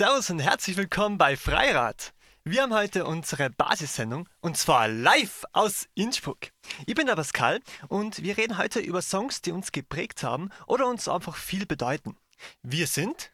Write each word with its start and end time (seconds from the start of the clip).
Servus 0.00 0.30
und 0.30 0.38
herzlich 0.38 0.78
willkommen 0.78 1.18
bei 1.18 1.36
Freirad. 1.36 2.14
Wir 2.42 2.62
haben 2.62 2.72
heute 2.72 3.04
unsere 3.04 3.50
Basissendung 3.50 4.26
und 4.40 4.56
zwar 4.56 4.88
live 4.88 5.44
aus 5.52 5.88
Innsbruck. 5.94 6.38
Ich 6.86 6.94
bin 6.94 7.06
der 7.06 7.16
Pascal 7.16 7.60
und 7.88 8.22
wir 8.22 8.38
reden 8.38 8.56
heute 8.56 8.80
über 8.80 9.02
Songs, 9.02 9.42
die 9.42 9.52
uns 9.52 9.72
geprägt 9.72 10.22
haben 10.22 10.48
oder 10.66 10.86
uns 10.86 11.06
einfach 11.06 11.36
viel 11.36 11.66
bedeuten. 11.66 12.16
Wir 12.62 12.86
sind 12.86 13.30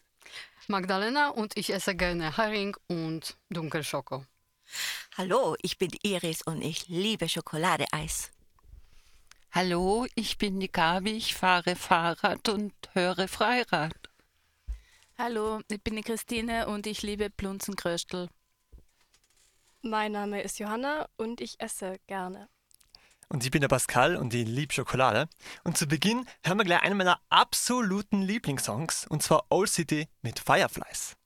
Magdalena 0.66 1.28
und 1.28 1.56
ich 1.56 1.72
esse 1.72 1.94
gerne 1.94 2.36
Hering 2.36 2.76
und 2.88 3.36
Dunkelschoko. 3.48 4.24
Hallo, 5.16 5.54
ich 5.62 5.78
bin 5.78 5.90
Iris 6.02 6.42
und 6.42 6.62
ich 6.62 6.88
liebe 6.88 7.28
Schokoladeeis. 7.28 8.32
Hallo, 9.52 10.04
ich 10.16 10.36
bin 10.36 10.58
die 10.58 10.72
Gabi, 10.72 11.12
ich 11.12 11.36
fahre 11.36 11.76
Fahrrad 11.76 12.48
und 12.48 12.72
höre 12.92 13.28
Freirad. 13.28 13.94
Hallo, 15.18 15.60
ich 15.68 15.82
bin 15.82 15.96
die 15.96 16.02
Christine 16.02 16.66
und 16.66 16.86
ich 16.86 17.00
liebe 17.00 17.30
Plunzenkröstel. 17.30 18.28
Mein 19.80 20.12
Name 20.12 20.42
ist 20.42 20.58
Johanna 20.58 21.08
und 21.16 21.40
ich 21.40 21.58
esse 21.58 21.98
gerne. 22.06 22.50
Und 23.30 23.42
ich 23.42 23.50
bin 23.50 23.62
der 23.62 23.68
Pascal 23.68 24.16
und 24.16 24.34
ich 24.34 24.46
liebe 24.46 24.74
Schokolade. 24.74 25.30
Und 25.64 25.78
zu 25.78 25.86
Beginn 25.86 26.26
hören 26.44 26.58
wir 26.58 26.66
gleich 26.66 26.82
einen 26.82 26.98
meiner 26.98 27.18
absoluten 27.30 28.20
Lieblingssongs 28.20 29.06
und 29.06 29.22
zwar 29.22 29.46
Old 29.48 29.70
City 29.70 30.06
mit 30.20 30.38
Fireflies. 30.38 31.16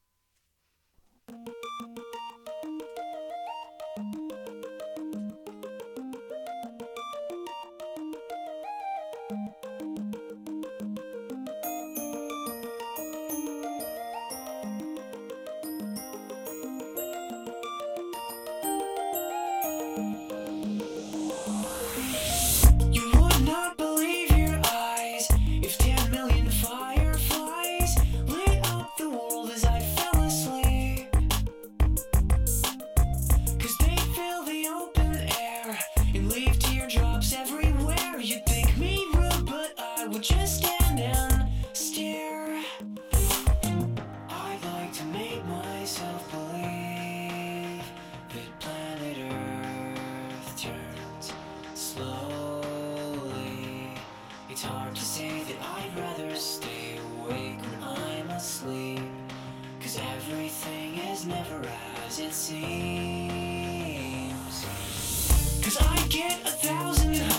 Get 66.11 66.33
a 66.45 66.51
thousand 66.51 67.30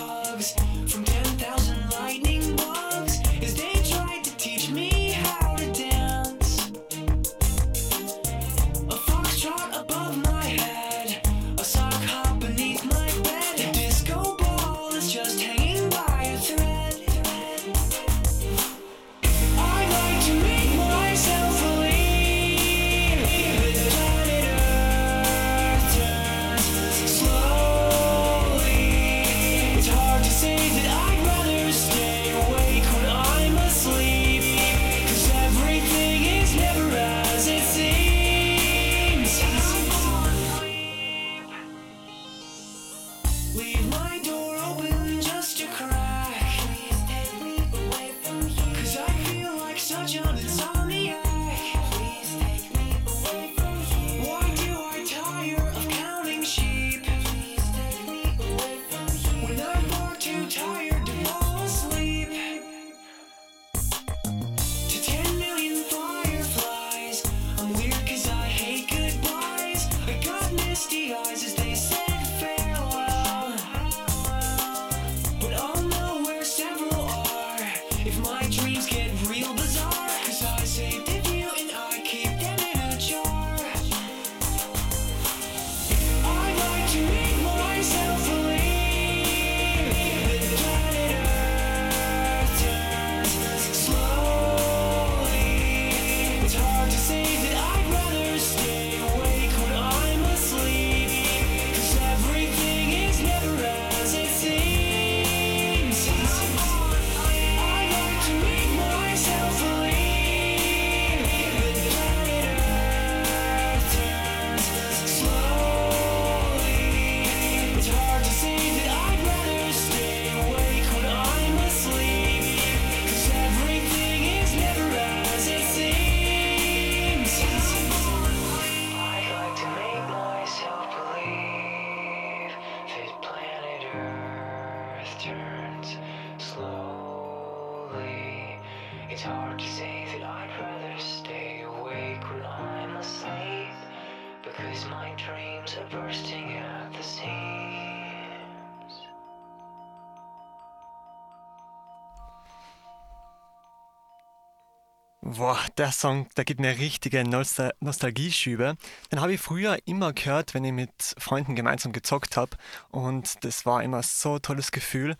Boah, 155.41 155.57
der 155.75 155.91
Song, 155.91 156.29
der 156.37 156.45
gibt 156.45 156.59
mir 156.59 156.77
richtige 156.77 157.23
Nostal 157.23 157.73
Nostalgieschübe. 157.79 158.77
Den 159.11 159.21
habe 159.21 159.33
ich 159.33 159.41
früher 159.41 159.79
immer 159.85 160.13
gehört, 160.13 160.53
wenn 160.53 160.63
ich 160.63 160.71
mit 160.71 161.15
Freunden 161.17 161.55
gemeinsam 161.55 161.93
gezockt 161.93 162.37
habe. 162.37 162.55
Und 162.91 163.43
das 163.43 163.65
war 163.65 163.81
immer 163.81 164.03
so 164.03 164.35
ein 164.35 164.43
tolles 164.43 164.69
Gefühl. 164.71 165.17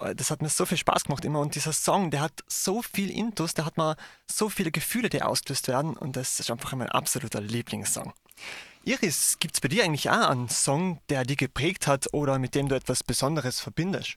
Äh, 0.00 0.14
Das 0.14 0.30
hat 0.30 0.40
mir 0.40 0.48
so 0.48 0.64
viel 0.64 0.78
Spaß 0.78 1.04
gemacht 1.04 1.22
immer. 1.26 1.40
Und 1.40 1.54
dieser 1.54 1.74
Song, 1.74 2.10
der 2.10 2.22
hat 2.22 2.42
so 2.46 2.80
viel 2.80 3.10
Intus, 3.10 3.52
der 3.52 3.66
hat 3.66 3.76
mal 3.76 3.96
so 4.26 4.48
viele 4.48 4.70
Gefühle, 4.70 5.10
die 5.10 5.20
ausgelöst 5.20 5.68
werden. 5.68 5.98
Und 5.98 6.16
das 6.16 6.40
ist 6.40 6.50
einfach 6.50 6.72
mein 6.72 6.88
absoluter 6.88 7.42
Lieblingssong. 7.42 8.14
Iris, 8.84 9.36
gibt 9.38 9.56
es 9.56 9.60
bei 9.60 9.68
dir 9.68 9.84
eigentlich 9.84 10.08
auch 10.08 10.30
einen 10.30 10.48
Song, 10.48 10.98
der 11.10 11.24
dich 11.24 11.36
geprägt 11.36 11.86
hat 11.86 12.14
oder 12.14 12.38
mit 12.38 12.54
dem 12.54 12.70
du 12.70 12.74
etwas 12.74 13.04
Besonderes 13.04 13.60
verbindest? 13.60 14.16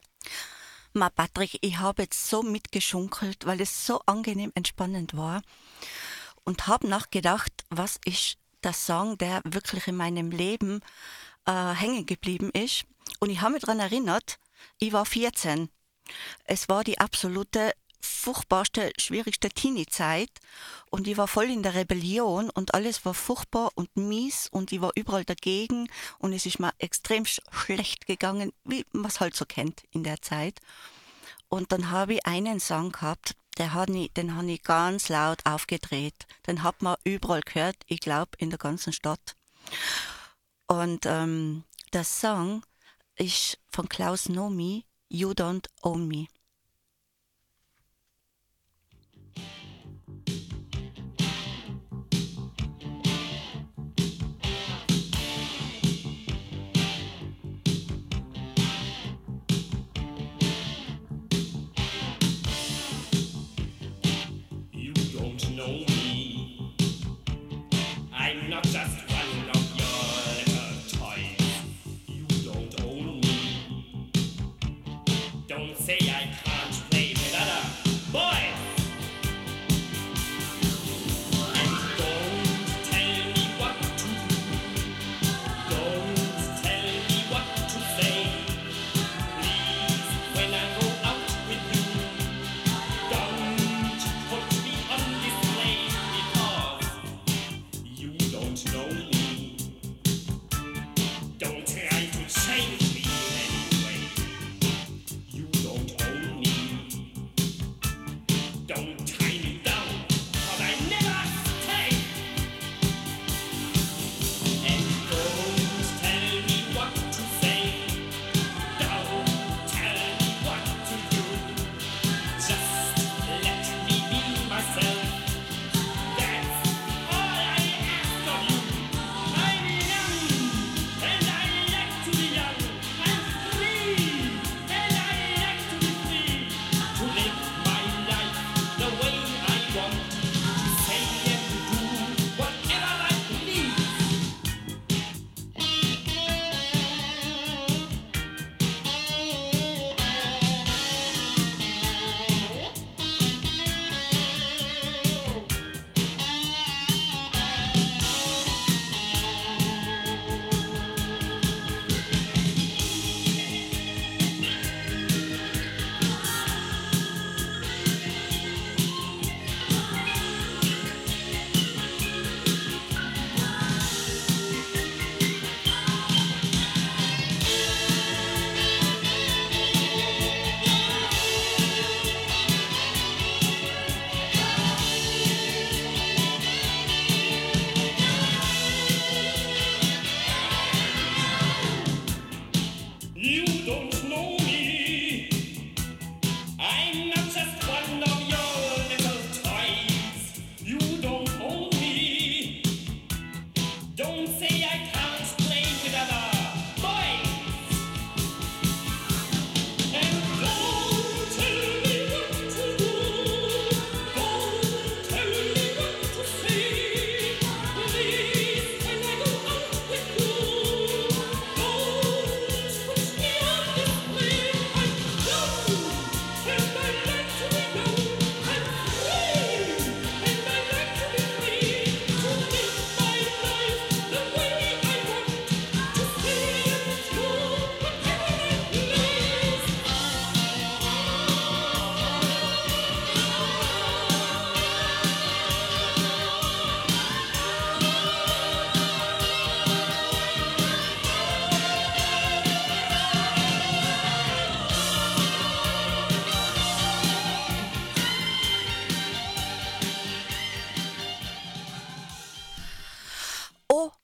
Ma 0.93 1.09
Patrick, 1.09 1.57
ich 1.61 1.77
habe 1.79 2.03
jetzt 2.03 2.27
so 2.27 2.43
mitgeschunkelt, 2.43 3.45
weil 3.45 3.61
es 3.61 3.85
so 3.85 4.01
angenehm 4.05 4.51
entspannend 4.55 5.15
war. 5.15 5.41
und 6.43 6.67
habe 6.67 6.87
nachgedacht, 6.87 7.51
was 7.69 7.99
ist 8.03 8.37
der 8.63 8.73
Song, 8.73 9.17
der 9.17 9.41
wirklich 9.45 9.87
in 9.87 9.95
meinem 9.95 10.31
Leben 10.31 10.81
äh, 11.45 11.73
hängen 11.73 12.05
geblieben 12.05 12.49
ist. 12.51 12.85
Und 13.19 13.29
ich 13.29 13.41
habe 13.41 13.53
mich 13.53 13.61
daran 13.61 13.79
erinnert, 13.79 14.39
ich 14.79 14.91
war 14.91 15.05
14. 15.05 15.69
Es 16.45 16.67
war 16.67 16.83
die 16.83 16.99
absolute 16.99 17.73
furchtbarste, 18.01 18.91
schwierigste 18.97 19.49
Teenie-Zeit 19.49 20.29
und 20.89 21.07
ich 21.07 21.17
war 21.17 21.27
voll 21.27 21.49
in 21.49 21.63
der 21.63 21.75
Rebellion 21.75 22.49
und 22.49 22.73
alles 22.73 23.05
war 23.05 23.13
furchtbar 23.13 23.71
und 23.75 23.95
mies 23.95 24.47
und 24.51 24.71
ich 24.71 24.81
war 24.81 24.91
überall 24.95 25.25
dagegen 25.25 25.87
und 26.19 26.33
es 26.33 26.45
ist 26.45 26.59
mir 26.59 26.73
extrem 26.79 27.25
sch 27.25 27.41
schlecht 27.51 28.05
gegangen, 28.05 28.51
wie 28.63 28.85
man 28.91 29.05
es 29.05 29.19
halt 29.19 29.35
so 29.35 29.45
kennt 29.45 29.83
in 29.91 30.03
der 30.03 30.21
Zeit. 30.21 30.59
Und 31.49 31.71
dann 31.71 31.91
habe 31.91 32.15
ich 32.15 32.25
einen 32.25 32.59
Song 32.59 32.91
gehabt, 32.91 33.35
der 33.57 33.73
hat 33.73 33.89
ich, 33.89 34.13
den 34.13 34.35
habe 34.35 34.51
ich 34.51 34.63
ganz 34.63 35.09
laut 35.09 35.45
aufgedreht. 35.45 36.25
Den 36.47 36.63
hat 36.63 36.81
man 36.81 36.95
überall 37.03 37.41
gehört, 37.41 37.75
ich 37.87 37.99
glaube 37.99 38.31
in 38.37 38.49
der 38.49 38.59
ganzen 38.59 38.93
Stadt. 38.93 39.35
Und 40.67 41.05
ähm, 41.05 41.65
der 41.93 42.05
Song 42.05 42.63
ist 43.15 43.59
von 43.69 43.89
Klaus 43.89 44.29
Nomi, 44.29 44.85
You 45.09 45.31
Don't 45.31 45.67
Own 45.81 46.07
Me. 46.07 46.27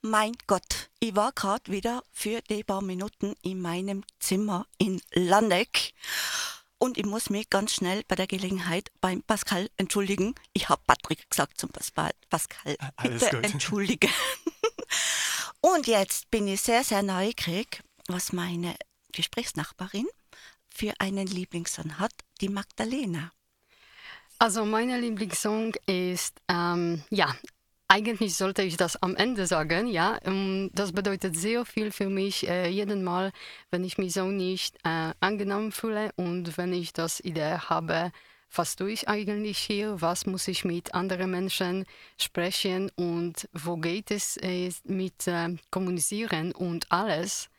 Mein 0.09 0.33
Gott, 0.47 0.89
ich 0.99 1.15
war 1.15 1.31
gerade 1.31 1.71
wieder 1.71 2.03
für 2.11 2.41
die 2.41 2.63
paar 2.63 2.81
Minuten 2.81 3.35
in 3.41 3.61
meinem 3.61 4.03
Zimmer 4.19 4.65
in 4.77 5.01
Landeck. 5.13 5.93
Und 6.79 6.97
ich 6.97 7.05
muss 7.05 7.29
mich 7.29 7.49
ganz 7.49 7.73
schnell 7.73 8.03
bei 8.07 8.15
der 8.15 8.27
Gelegenheit 8.27 8.91
beim 9.01 9.23
Pascal 9.23 9.69
entschuldigen. 9.77 10.35
Ich 10.53 10.69
habe 10.69 10.81
Patrick 10.85 11.29
gesagt 11.29 11.59
zum 11.59 11.69
Pascal. 11.69 12.11
Pascal, 12.29 12.77
Alles 12.95 13.23
bitte 13.23 13.41
gut. 13.41 13.53
entschuldige. 13.53 14.09
Und 15.61 15.87
jetzt 15.87 16.29
bin 16.29 16.47
ich 16.47 16.61
sehr, 16.61 16.83
sehr 16.83 17.01
neugierig, 17.01 17.81
was 18.07 18.31
meine 18.31 18.75
Gesprächsnachbarin 19.11 20.07
für 20.69 20.93
einen 20.99 21.25
Lieblingssong 21.25 21.97
hat, 21.97 22.13
die 22.41 22.49
Magdalena. 22.49 23.31
Also 24.39 24.65
meine 24.65 24.99
Lieblingssong 24.99 25.73
ist, 25.87 26.39
ähm, 26.47 27.03
ja, 27.09 27.35
eigentlich 27.87 28.35
sollte 28.35 28.63
ich 28.63 28.77
das 28.77 29.01
am 29.01 29.15
Ende 29.15 29.47
sagen, 29.47 29.87
ja. 29.87 30.19
Ähm, 30.23 30.69
das 30.73 30.91
bedeutet 30.91 31.37
sehr 31.37 31.65
viel 31.65 31.91
für 31.91 32.09
mich, 32.09 32.47
äh, 32.47 32.67
jeden 32.69 33.03
Mal, 33.03 33.31
wenn 33.71 33.83
ich 33.83 33.97
mich 33.97 34.13
so 34.13 34.25
nicht 34.25 34.75
äh, 34.83 35.13
angenommen 35.19 35.71
fühle 35.71 36.11
und 36.15 36.57
wenn 36.57 36.73
ich 36.73 36.93
das 36.93 37.19
Idee 37.21 37.57
habe, 37.69 38.11
was 38.53 38.75
tue 38.75 38.91
ich 38.91 39.07
eigentlich 39.07 39.57
hier, 39.57 40.01
was 40.01 40.25
muss 40.25 40.47
ich 40.47 40.65
mit 40.65 40.93
anderen 40.93 41.31
Menschen 41.31 41.85
sprechen 42.17 42.89
und 42.95 43.49
wo 43.53 43.77
geht 43.77 44.11
es 44.11 44.37
äh, 44.37 44.71
mit 44.85 45.27
äh, 45.27 45.55
kommunizieren 45.69 46.53
und 46.53 46.91
alles, 46.91 47.49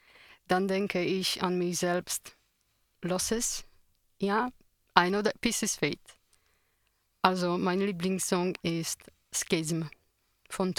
dann 0.47 0.69
denke 0.69 1.03
ich 1.03 1.43
an 1.43 1.59
mich 1.59 1.79
selbst, 1.79 2.37
lass 3.03 3.31
es, 3.31 3.65
ja, 4.19 4.51
that 4.95 5.41
peace 5.41 5.63
is 5.63 5.77
fate. 5.77 5.99
Also 7.23 7.59
mein 7.59 7.81
Lieblingssong 7.81 8.55
ist 8.63 9.01
Schism 9.33 9.85
von 10.49 10.75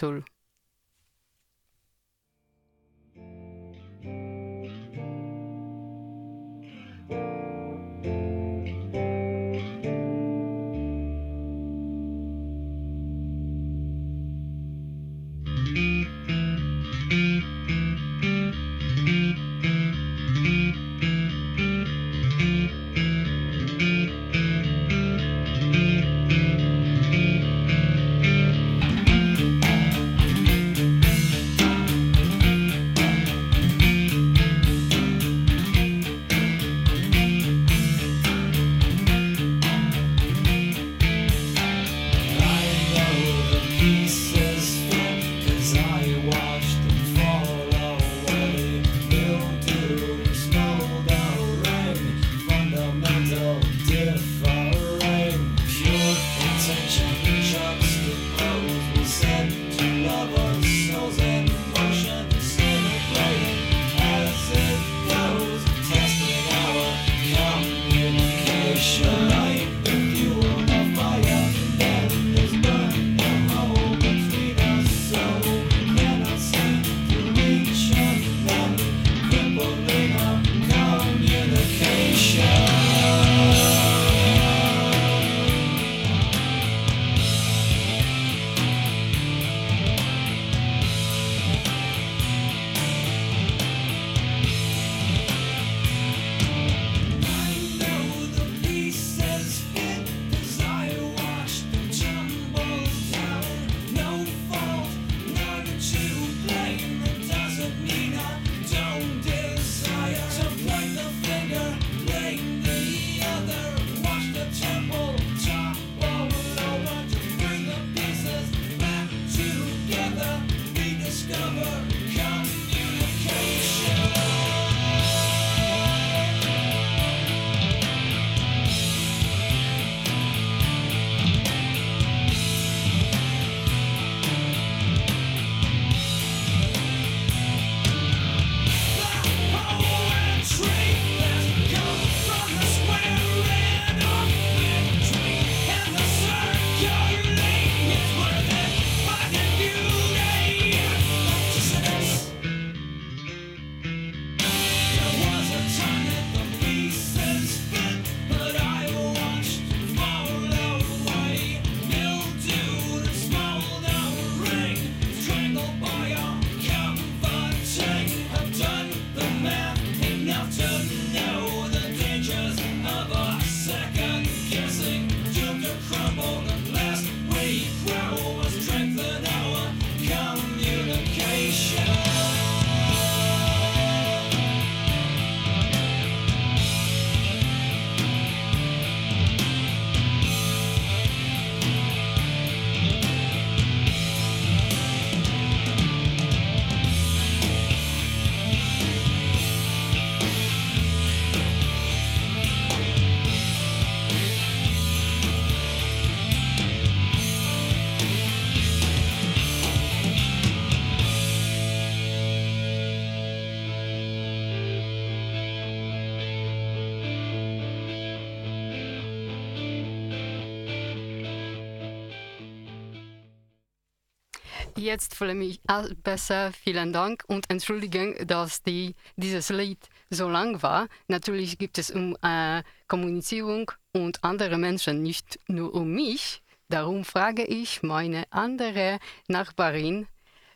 Jetzt 224.89 225.13
fühle 225.13 225.33
ich 225.33 225.37
mich 225.37 225.61
besser. 226.03 226.51
Vielen 226.51 226.91
Dank 226.91 227.23
und 227.27 227.47
Entschuldigung, 227.51 228.15
dass 228.25 228.63
die, 228.63 228.95
dieses 229.17 229.49
Lied 229.49 229.77
so 230.09 230.27
lang 230.27 230.63
war. 230.63 230.87
Natürlich 231.07 231.59
gibt 231.59 231.77
es 231.77 231.91
um 231.91 232.17
äh, 232.23 232.63
Kommunizierung 232.87 233.71
und 233.93 234.23
andere 234.23 234.57
Menschen, 234.57 235.03
nicht 235.03 235.39
nur 235.47 235.75
um 235.75 235.91
mich. 235.91 236.41
Darum 236.69 237.05
frage 237.05 237.45
ich 237.45 237.83
meine 237.83 238.23
andere 238.31 238.97
Nachbarin, 239.27 240.07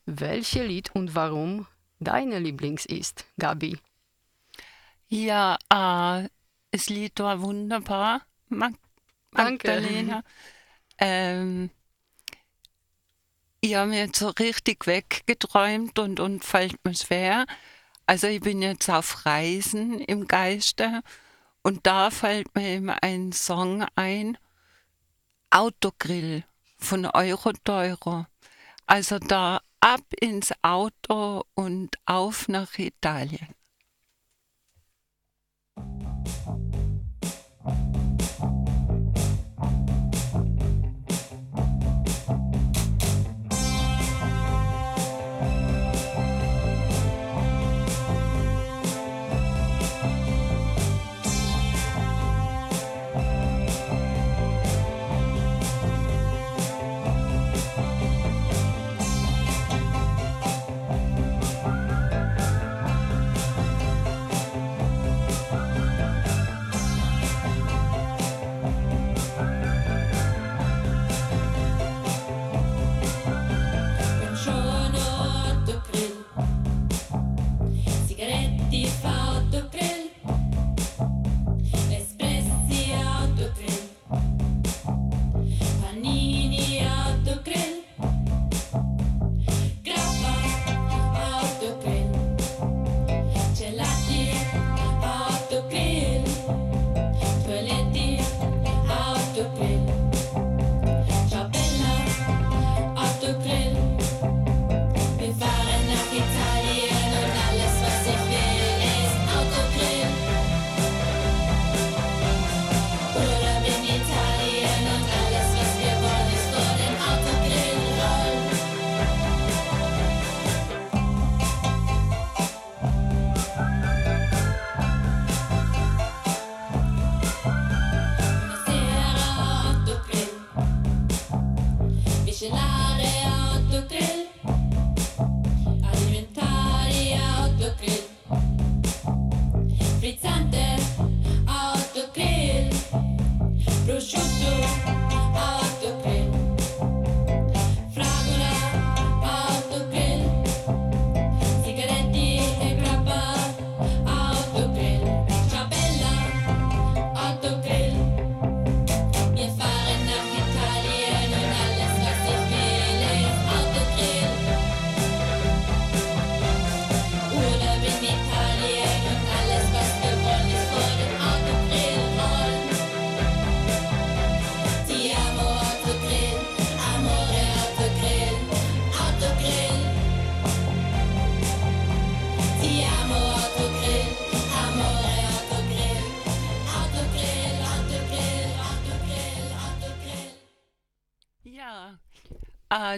welche 0.07 0.63
Lied 0.63 0.89
und 0.95 1.13
warum 1.13 1.67
deine 1.99 2.39
Lieblings 2.39 2.87
ist, 2.87 3.25
Gabi. 3.37 3.77
Ja, 5.09 5.59
äh, 5.69 6.27
das 6.71 6.89
Lied 6.89 7.19
war 7.19 7.39
wunderbar, 7.39 8.21
Mag 8.49 8.73
Danke. 9.29 9.67
Magdalena. 9.67 10.23
Ähm, 10.97 11.69
ich 13.63 13.75
habe 13.75 13.96
jetzt 13.96 14.20
so 14.20 14.27
richtig 14.27 14.88
weggeträumt 14.88 15.98
und, 15.98 16.20
und 16.20 16.43
fällt 16.43 16.84
mir 16.84 16.93
schwer. 16.93 17.46
Also 18.05 18.27
ich 18.27 18.41
bin 18.41 18.62
jetzt 18.62 18.89
auf 18.89 19.25
Reisen 19.25 20.01
im 20.01 20.27
Geiste 20.27 21.01
und 21.62 21.88
da 21.88 22.12
fällt 22.12 22.53
mir 22.55 22.75
immer 22.75 23.01
ein 23.01 23.32
Song 23.32 23.86
ein, 23.96 24.38
Autogrill 25.50 26.43
von 26.77 27.05
Euroteuro. 27.05 28.25
Also 28.86 29.17
da 29.17 29.62
ab 29.79 30.01
ins 30.20 30.51
Auto 30.62 31.43
und 31.53 31.96
auf 32.05 32.50
nach 32.50 32.77
Italien. 32.77 33.48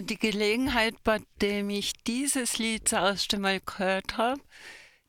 Die 0.02 0.18
Gelegenheit, 0.18 1.02
bei 1.04 1.20
dem 1.40 1.70
ich 1.70 1.92
dieses 2.04 2.58
Lied 2.58 2.92
das 2.92 2.92
erste 2.92 3.38
Mal 3.38 3.60
gehört 3.60 4.16
habe, 4.16 4.40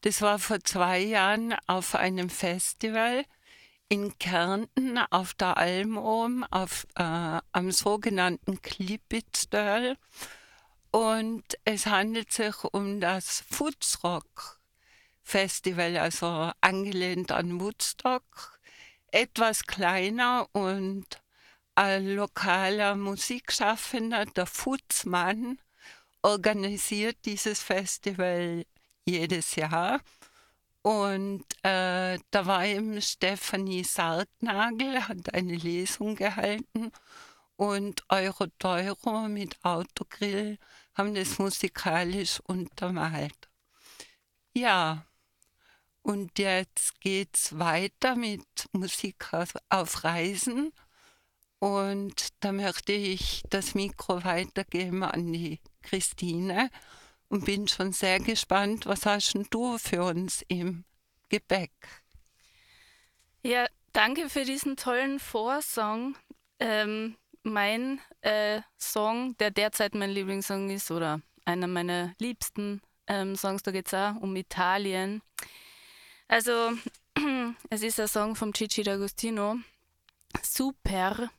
das 0.02 0.21
war 0.21 0.39
vor 0.39 0.60
zwei 0.62 1.00
Jahren 1.00 1.56
auf 1.65 1.95
einem 1.95 2.30
Festival 2.30 3.26
in 3.89 4.17
Kärnten 4.19 4.97
auf 4.97 5.34
der 5.34 5.58
Alm 5.58 5.97
oben, 5.97 6.43
auf, 6.45 6.86
äh, 6.95 7.04
am 7.52 7.71
sogenannten 7.71 8.62
Klippitztal. 8.62 9.97
Und 10.91 11.43
es 11.65 11.86
handelt 11.86 12.32
sich 12.32 12.63
um 12.63 13.02
das 13.02 13.43
Footsrock 13.50 14.60
Festival, 15.23 15.97
also 15.97 16.52
angelehnt 16.62 17.32
an 17.32 17.60
Woodstock. 17.60 18.60
Etwas 19.12 19.65
kleiner 19.65 20.47
und 20.54 21.06
ein 21.77 22.07
lokaler 22.15 22.95
Musikschaffender, 22.95 24.25
der 24.25 24.47
Futzmann, 24.47 25.59
organisiert 26.23 27.17
dieses 27.25 27.61
Festival 27.61 28.65
jedes 29.05 29.55
Jahr. 29.55 30.01
Und 30.81 31.45
äh, 31.63 32.17
da 32.31 32.45
war 32.45 32.65
eben 32.65 32.99
Stefanie 32.99 33.83
Sargnagel, 33.83 35.07
hat 35.07 35.33
eine 35.35 35.55
Lesung 35.55 36.15
gehalten 36.15 36.91
und 37.57 38.03
Euro 38.09 38.47
Teuro 38.57 39.27
mit 39.27 39.63
Autogrill 39.63 40.57
haben 40.95 41.13
das 41.13 41.37
musikalisch 41.37 42.39
untermalt. 42.39 43.49
Ja, 44.55 45.05
und 46.01 46.39
jetzt 46.39 46.99
geht's 47.01 47.59
weiter 47.59 48.15
mit 48.15 48.47
Musik 48.71 49.31
auf 49.69 50.03
Reisen. 50.03 50.73
Und 51.59 52.27
da 52.39 52.51
möchte 52.51 52.93
ich 52.93 53.43
das 53.49 53.73
Mikro 53.73 54.23
weitergeben 54.23 55.03
an 55.03 55.33
die 55.33 55.59
Christine 55.81 56.69
und 57.29 57.45
bin 57.45 57.67
schon 57.67 57.93
sehr 57.93 58.19
gespannt, 58.19 58.85
was 58.85 59.05
hast 59.05 59.33
du 59.49 59.77
für 59.77 60.03
uns 60.03 60.43
im 60.47 60.85
Gepäck? 61.29 61.71
Ja, 63.43 63.65
danke 63.93 64.29
für 64.29 64.45
diesen 64.45 64.77
tollen 64.77 65.19
Vorsong. 65.19 66.15
Ähm, 66.59 67.17
mein 67.43 68.01
äh, 68.21 68.61
Song, 68.77 69.35
der 69.37 69.51
derzeit 69.51 69.95
mein 69.95 70.11
Lieblingssong 70.11 70.69
ist 70.69 70.91
oder 70.91 71.21
einer 71.45 71.67
meiner 71.67 72.13
liebsten 72.19 72.81
ähm, 73.07 73.35
Songs, 73.35 73.63
da 73.63 73.71
geht 73.71 73.87
es 73.87 73.93
auch 73.93 74.15
um 74.17 74.35
Italien. 74.35 75.21
Also, 76.27 76.73
es 77.69 77.81
ist 77.81 77.99
ein 77.99 78.07
Song 78.07 78.35
vom 78.35 78.51
Gigi 78.51 78.81
D'Agostino. 78.81 79.59
Super. 80.43 81.29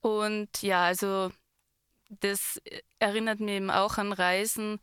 Und 0.00 0.62
ja, 0.62 0.84
also 0.84 1.30
das 2.08 2.60
erinnert 2.98 3.40
mich 3.40 3.54
eben 3.54 3.70
auch 3.70 3.98
an 3.98 4.12
Reisen. 4.12 4.80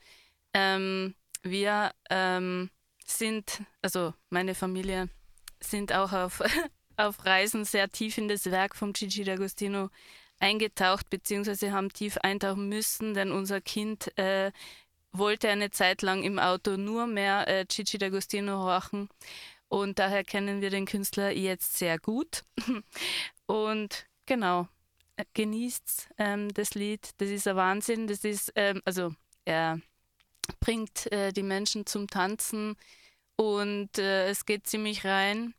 Ähm, 0.53 1.15
wir 1.43 1.91
ähm, 2.09 2.69
sind, 3.05 3.61
also 3.81 4.13
meine 4.29 4.55
Familie, 4.55 5.09
sind 5.59 5.93
auch 5.93 6.13
auf, 6.13 6.41
auf 6.97 7.25
Reisen 7.25 7.65
sehr 7.65 7.89
tief 7.89 8.17
in 8.17 8.27
das 8.27 8.45
Werk 8.45 8.75
vom 8.75 8.93
Gigi 8.93 9.23
D'Agostino 9.23 9.89
eingetaucht, 10.39 11.09
beziehungsweise 11.09 11.71
haben 11.71 11.91
tief 11.91 12.17
eintauchen 12.17 12.69
müssen, 12.69 13.13
denn 13.13 13.31
unser 13.31 13.59
Kind 13.59 14.15
äh, 14.17 14.51
wollte 15.11 15.49
eine 15.49 15.71
Zeit 15.71 16.01
lang 16.01 16.23
im 16.23 16.37
Auto 16.37 16.77
nur 16.77 17.07
mehr 17.07 17.47
äh, 17.47 17.65
Gigi 17.65 17.97
D'Agostino 17.97 18.63
horchen. 18.63 19.09
Und 19.67 19.99
daher 19.99 20.23
kennen 20.23 20.61
wir 20.61 20.69
den 20.69 20.85
Künstler 20.85 21.31
jetzt 21.31 21.77
sehr 21.77 21.99
gut. 21.99 22.43
Und 23.47 24.05
genau, 24.27 24.67
äh, 25.15 25.25
genießt 25.33 26.09
ähm, 26.19 26.53
das 26.53 26.75
Lied. 26.75 27.09
Das 27.17 27.29
ist 27.29 27.47
ein 27.47 27.55
Wahnsinn. 27.55 28.05
Das 28.05 28.23
ist, 28.23 28.51
ähm, 28.55 28.81
also 28.85 29.13
er 29.45 29.81
bringt 30.59 31.11
äh, 31.11 31.33
die 31.33 31.43
Menschen 31.43 31.87
zum 31.87 32.07
Tanzen 32.07 32.75
und 33.35 33.97
äh, 33.97 34.29
es 34.29 34.45
geht 34.45 34.67
ziemlich 34.67 35.03
rein. 35.05 35.55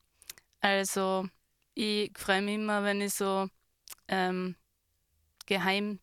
Also 0.61 1.28
ich 1.74 2.16
freue 2.16 2.42
mich 2.42 2.54
immer, 2.54 2.85
wenn 2.85 3.00
ich 3.00 3.14
so 3.14 3.48
ähm, 4.09 4.57
geheim, 5.46 6.00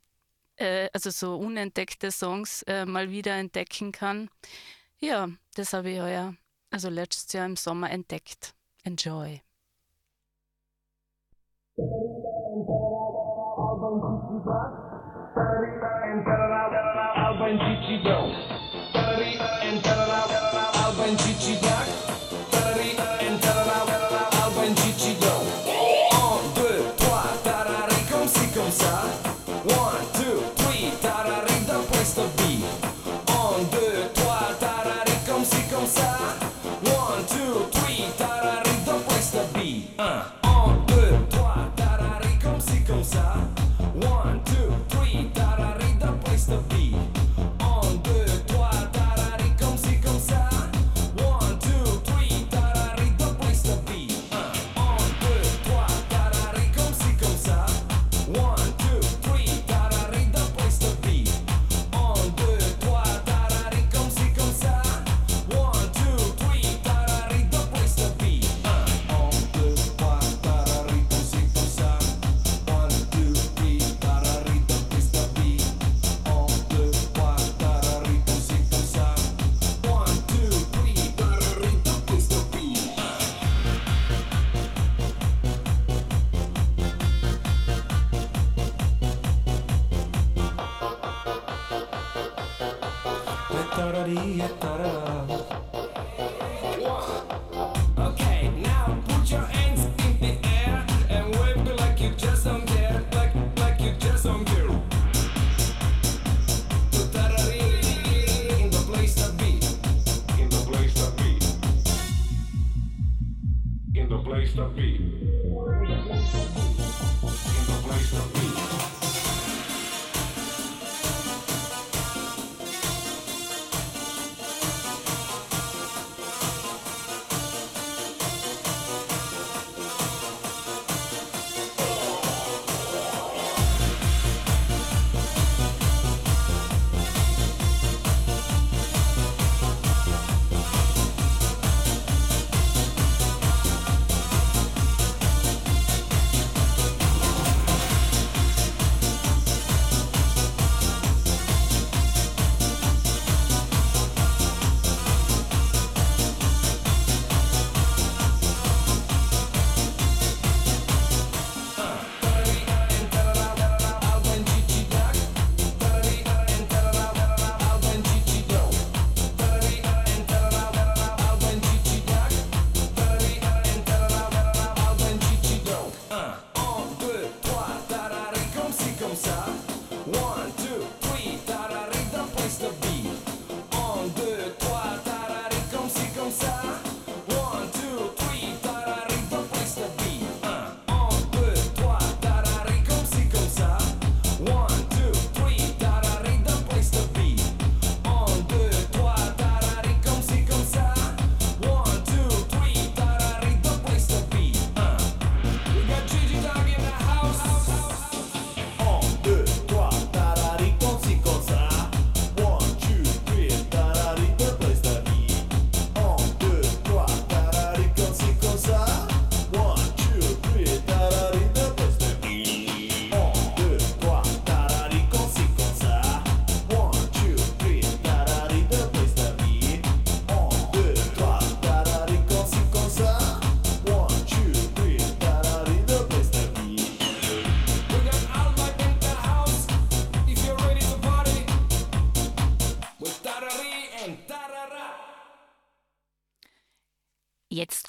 äh, 0.58 0.90
also 0.94 1.10
so 1.10 1.36
unentdeckte 1.38 2.12
Songs 2.12 2.64
äh, 2.64 2.86
mal 2.86 3.10
wieder 3.12 3.36
entdecken 3.36 3.92
kann. 3.92 4.30
Ja, 5.00 5.30
das 5.56 5.74
habe 5.74 5.92
ich 5.92 6.00
heuer, 6.00 6.36
also 6.72 6.90
letztes 6.90 7.32
Jahr 7.34 7.46
im 7.46 7.58
Sommer 7.58 7.92
entdeckt. 7.92 8.56
Enjoy. 8.84 9.45
Saturday 14.46 15.74
and 16.14 16.24
Saturday, 16.26 16.78
I'll 17.18 17.38
bring 17.38 17.58
Gigi 17.60 18.02
Joe. 18.04 18.32
Saturday 18.94 19.38
and 19.64 19.84
Saturday. 19.84 20.25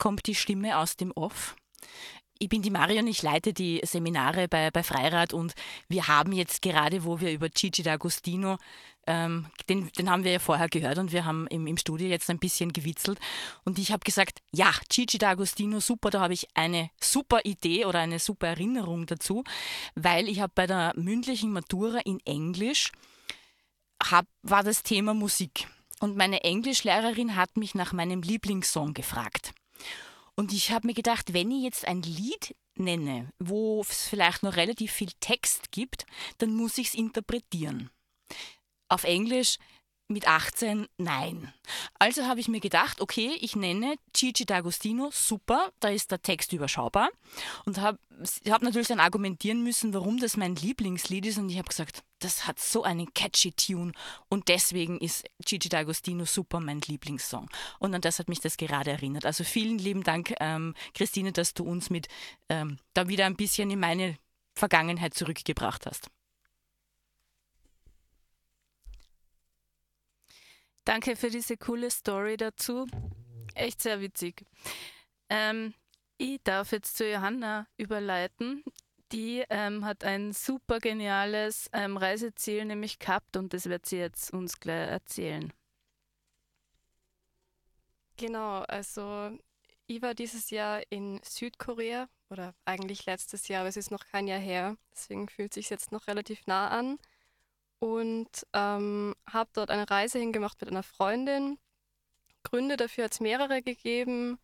Kommt 0.06 0.28
die 0.28 0.36
Stimme 0.36 0.78
aus 0.78 0.96
dem 0.96 1.10
Off. 1.16 1.56
Ich 2.38 2.48
bin 2.48 2.62
die 2.62 2.70
Marion, 2.70 3.08
ich 3.08 3.22
leite 3.22 3.52
die 3.52 3.80
Seminare 3.82 4.46
bei, 4.46 4.70
bei 4.70 4.84
Freirad 4.84 5.32
und 5.32 5.52
wir 5.88 6.06
haben 6.06 6.30
jetzt 6.30 6.62
gerade, 6.62 7.02
wo 7.02 7.18
wir 7.18 7.32
über 7.32 7.48
Gigi 7.48 7.82
D'Agostino, 7.82 8.56
ähm, 9.08 9.46
den, 9.68 9.90
den 9.98 10.08
haben 10.08 10.22
wir 10.22 10.30
ja 10.30 10.38
vorher 10.38 10.68
gehört 10.68 10.98
und 10.98 11.10
wir 11.10 11.24
haben 11.24 11.48
im, 11.48 11.66
im 11.66 11.76
Studio 11.76 12.06
jetzt 12.06 12.30
ein 12.30 12.38
bisschen 12.38 12.72
gewitzelt 12.72 13.18
und 13.64 13.80
ich 13.80 13.90
habe 13.90 14.04
gesagt, 14.04 14.42
ja, 14.52 14.70
Gigi 14.88 15.18
D'Agostino, 15.18 15.80
super, 15.80 16.10
da 16.10 16.20
habe 16.20 16.34
ich 16.34 16.46
eine 16.54 16.88
super 17.02 17.40
Idee 17.42 17.84
oder 17.84 17.98
eine 17.98 18.20
super 18.20 18.46
Erinnerung 18.46 19.06
dazu, 19.06 19.42
weil 19.96 20.28
ich 20.28 20.38
habe 20.38 20.52
bei 20.54 20.68
der 20.68 20.92
mündlichen 20.94 21.50
Matura 21.50 21.98
in 22.04 22.20
Englisch 22.24 22.92
hab, 24.00 24.26
war 24.42 24.62
das 24.62 24.84
Thema 24.84 25.14
Musik. 25.14 25.66
Und 25.98 26.16
meine 26.16 26.44
Englischlehrerin 26.44 27.34
hat 27.34 27.56
mich 27.56 27.74
nach 27.74 27.92
meinem 27.92 28.22
Lieblingssong 28.22 28.94
gefragt. 28.94 29.52
Und 30.34 30.52
ich 30.52 30.70
habe 30.70 30.86
mir 30.86 30.94
gedacht, 30.94 31.32
wenn 31.32 31.50
ich 31.50 31.62
jetzt 31.62 31.88
ein 31.88 32.02
Lied 32.02 32.54
nenne, 32.74 33.32
wo 33.38 33.80
es 33.80 34.06
vielleicht 34.06 34.42
noch 34.42 34.56
relativ 34.56 34.92
viel 34.92 35.10
Text 35.20 35.72
gibt, 35.72 36.04
dann 36.38 36.54
muss 36.54 36.78
ich 36.78 36.88
es 36.88 36.94
interpretieren. 36.94 37.90
Auf 38.88 39.04
Englisch 39.04 39.58
mit 40.08 40.28
18 40.28 40.86
nein. 40.98 41.52
Also 41.98 42.24
habe 42.26 42.40
ich 42.40 42.48
mir 42.48 42.60
gedacht, 42.60 43.00
okay, 43.00 43.32
ich 43.40 43.56
nenne 43.56 43.96
Gigi 44.12 44.44
D'Agostino, 44.44 45.10
super, 45.12 45.72
da 45.80 45.88
ist 45.88 46.10
der 46.10 46.22
Text 46.22 46.52
überschaubar 46.52 47.10
und 47.64 47.78
habe 47.78 47.98
hab 48.48 48.62
natürlich 48.62 48.88
dann 48.88 49.00
argumentieren 49.00 49.62
müssen, 49.62 49.92
warum 49.94 50.18
das 50.18 50.36
mein 50.36 50.56
Lieblingslied 50.56 51.26
ist 51.26 51.38
und 51.38 51.50
ich 51.50 51.58
habe 51.58 51.68
gesagt, 51.68 52.02
das 52.20 52.46
hat 52.46 52.58
so 52.58 52.82
einen 52.82 53.12
catchy 53.14 53.52
Tune 53.52 53.92
und 54.28 54.48
deswegen 54.48 54.98
ist 54.98 55.24
Gigi 55.44 55.68
D'Agostino 55.68 56.24
super 56.24 56.60
mein 56.60 56.80
Lieblingssong. 56.80 57.48
Und 57.78 57.94
an 57.94 58.00
das 58.00 58.18
hat 58.18 58.28
mich 58.28 58.40
das 58.40 58.56
gerade 58.56 58.92
erinnert. 58.92 59.26
Also 59.26 59.44
vielen 59.44 59.78
lieben 59.78 60.02
Dank, 60.02 60.34
ähm, 60.40 60.74
Christine, 60.94 61.32
dass 61.32 61.52
du 61.52 61.64
uns 61.64 61.90
mit 61.90 62.08
ähm, 62.48 62.78
da 62.94 63.08
wieder 63.08 63.26
ein 63.26 63.36
bisschen 63.36 63.70
in 63.70 63.80
meine 63.80 64.16
Vergangenheit 64.54 65.12
zurückgebracht 65.12 65.84
hast. 65.84 66.08
Danke 70.86 71.16
für 71.16 71.30
diese 71.30 71.56
coole 71.56 71.90
Story 71.90 72.36
dazu. 72.36 72.86
Echt 73.54 73.82
sehr 73.82 74.00
witzig. 74.00 74.46
Ähm, 75.28 75.74
ich 76.16 76.40
darf 76.44 76.70
jetzt 76.70 76.96
zu 76.96 77.04
Johanna 77.10 77.66
überleiten. 77.76 78.62
Die 79.10 79.44
ähm, 79.50 79.84
hat 79.84 80.04
ein 80.04 80.32
super 80.32 80.78
geniales 80.78 81.68
ähm, 81.72 81.96
Reiseziel 81.96 82.64
nämlich 82.64 83.00
gehabt 83.00 83.36
und 83.36 83.52
das 83.52 83.66
wird 83.66 83.84
sie 83.84 83.98
jetzt 83.98 84.32
uns 84.32 84.60
gleich 84.60 84.88
erzählen. 84.88 85.52
Genau, 88.16 88.60
also 88.60 89.36
ich 89.88 90.00
war 90.02 90.14
dieses 90.14 90.50
Jahr 90.50 90.82
in 90.90 91.20
Südkorea 91.24 92.08
oder 92.30 92.54
eigentlich 92.64 93.06
letztes 93.06 93.48
Jahr, 93.48 93.62
aber 93.62 93.68
es 93.68 93.76
ist 93.76 93.90
noch 93.90 94.06
kein 94.06 94.28
Jahr 94.28 94.38
her. 94.38 94.76
Deswegen 94.92 95.28
fühlt 95.28 95.52
sich 95.52 95.68
jetzt 95.68 95.90
noch 95.90 96.06
relativ 96.06 96.46
nah 96.46 96.68
an 96.68 96.98
und 97.78 98.28
ähm, 98.52 99.14
habe 99.30 99.50
dort 99.52 99.70
eine 99.70 99.88
Reise 99.90 100.18
hingemacht 100.18 100.60
mit 100.60 100.70
einer 100.70 100.82
Freundin. 100.82 101.58
Gründe 102.42 102.76
dafür 102.76 103.04
hat 103.04 103.12
es 103.12 103.20
mehrere 103.20 103.62
gegeben, 103.62 104.38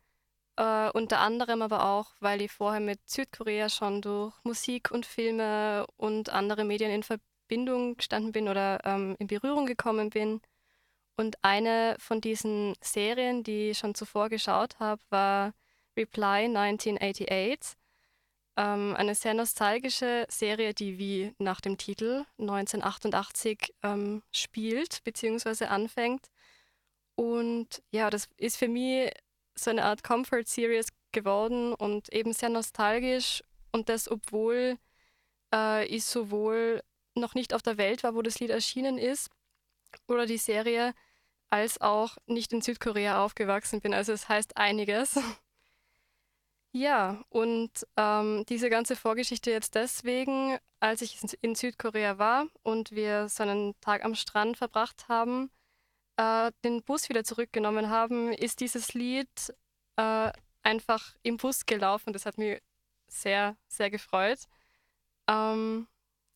äh, 0.57 0.91
unter 0.91 1.21
anderem 1.21 1.63
aber 1.63 1.87
auch, 1.87 2.13
weil 2.21 2.43
ich 2.43 2.53
vorher 2.53 2.81
mit 2.81 3.01
Südkorea 3.09 3.69
schon 3.69 4.03
durch 4.03 4.35
Musik 4.45 4.91
und 4.91 5.07
Filme 5.07 5.87
und 5.97 6.31
andere 6.31 6.65
Medien 6.65 6.91
in 6.91 7.03
Verbindung 7.03 7.97
gestanden 7.97 8.33
bin 8.33 8.49
oder 8.49 8.81
ähm, 8.85 9.17
in 9.19 9.27
Berührung 9.29 9.67
gekommen 9.67 10.11
bin. 10.11 10.41
Und 11.17 11.37
eine 11.43 11.97
von 11.99 12.21
diesen 12.21 12.75
Serien, 12.81 13.45
die 13.45 13.71
ich 13.71 13.79
schon 13.79 13.95
zuvor 13.95 14.29
geschaut 14.29 14.79
habe, 14.79 15.03
war 15.11 15.55
Reply 15.97 16.45
1988. 16.47 17.77
Ähm, 18.57 18.95
eine 18.97 19.15
sehr 19.15 19.35
nostalgische 19.35 20.27
Serie, 20.29 20.75
die 20.75 20.99
wie 20.99 21.35
nach 21.39 21.61
dem 21.61 21.79
Titel 21.79 22.25
1988 22.39 23.75
ähm, 23.83 24.23
spielt 24.31 25.03
bzw. 25.05 25.67
anfängt. 25.67 26.31
Und 27.15 27.83
ja, 27.91 28.11
das 28.11 28.29
ist 28.37 28.57
für 28.57 28.69
mich 28.69 29.11
so 29.55 29.71
eine 29.71 29.85
Art 29.85 30.03
Comfort 30.03 30.45
Series 30.47 30.89
geworden 31.13 31.75
und 31.75 32.13
eben 32.13 32.33
sehr 32.33 32.49
nostalgisch. 32.49 33.43
Und 33.71 33.89
das, 33.89 34.11
obwohl 34.11 34.77
äh, 35.55 35.87
ich 35.87 36.05
sowohl 36.05 36.83
noch 37.15 37.35
nicht 37.35 37.55
auf 37.55 37.63
der 37.63 37.79
Welt 37.79 38.03
war, 38.03 38.15
wo 38.15 38.23
das 38.23 38.41
Lied 38.41 38.51
erschienen 38.51 38.99
ist, 38.99 39.31
oder 40.09 40.27
die 40.27 40.39
Serie, 40.39 40.95
als 41.51 41.81
auch 41.81 42.17
nicht 42.27 42.53
in 42.53 42.63
Südkorea 42.63 43.23
aufgewachsen 43.25 43.81
bin. 43.81 43.93
Also 43.95 44.13
es 44.13 44.29
heißt 44.29 44.57
einiges. 44.57 45.19
Ja, 46.75 47.23
und 47.29 47.71
ähm, 47.99 48.45
diese 48.49 48.71
ganze 48.71 48.97
Vorgeschichte 48.97 49.51
jetzt 49.51 49.75
deswegen, 49.75 50.59
als 50.81 51.03
ich 51.03 51.19
in 51.43 51.55
Südkorea 51.55 52.17
war 52.19 52.47
und 52.63 52.93
wir 52.93 53.29
so 53.29 53.43
einen 53.43 53.79
Tag 53.81 54.05
am 54.05 54.15
Strand 54.15 54.57
verbracht 54.57 55.07
haben, 55.09 55.51
äh, 56.17 56.51
den 56.65 56.83
Bus 56.83 57.11
wieder 57.11 57.25
zurückgenommen 57.25 57.91
haben, 57.91 58.33
ist 58.33 58.61
dieses 58.61 58.95
Lied 58.95 59.29
äh, 59.97 60.33
einfach 60.63 61.15
im 61.23 61.37
Bus 61.37 61.67
gelaufen. 61.67 62.15
Das 62.15 62.25
hat 62.27 62.39
mich 62.39 62.63
sehr, 63.07 63.57
sehr 63.69 63.91
gefreut. 63.91 64.41
Ähm, 65.29 65.89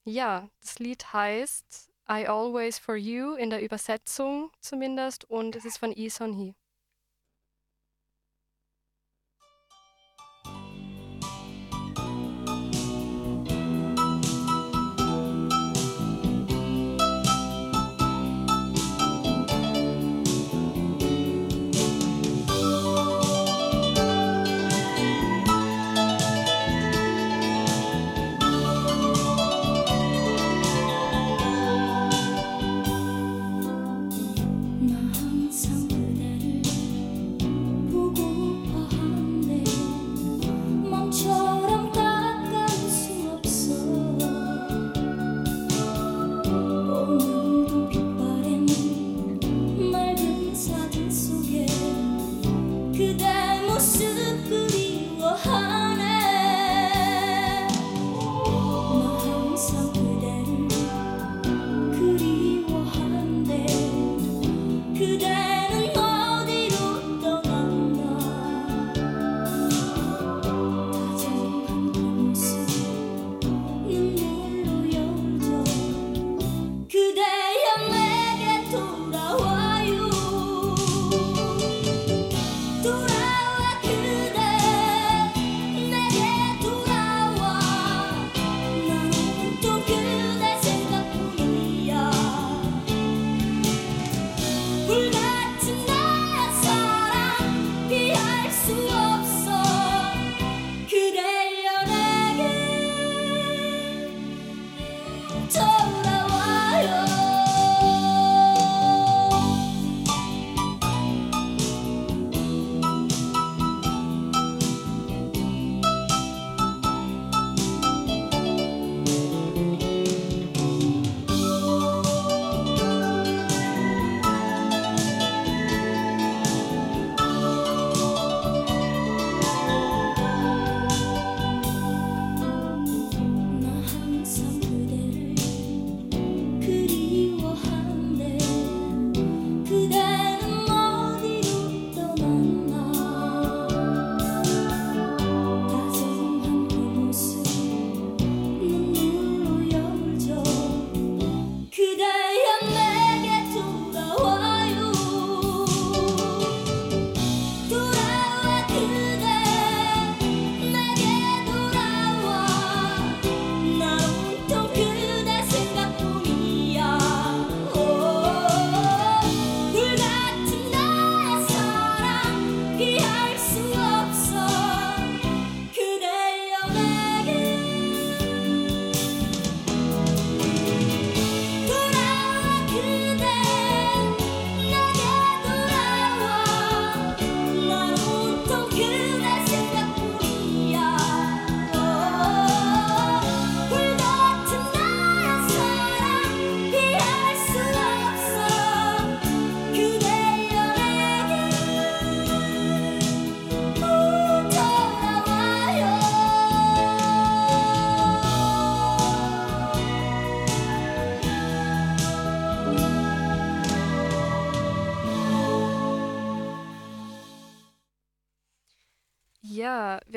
ja, 0.04 0.48
das 0.60 0.78
Lied 0.78 1.12
heißt 1.14 1.90
I 2.08 2.26
Always 2.26 2.78
For 2.78 2.96
You 2.96 3.34
in 3.34 3.50
der 3.50 3.62
Übersetzung 3.62 4.52
zumindest 4.60 5.24
und 5.24 5.56
es 5.56 5.64
ist 5.64 5.78
von 5.78 5.92
Lee 5.92 6.08
Son 6.10 6.34
Hee. 6.34 6.54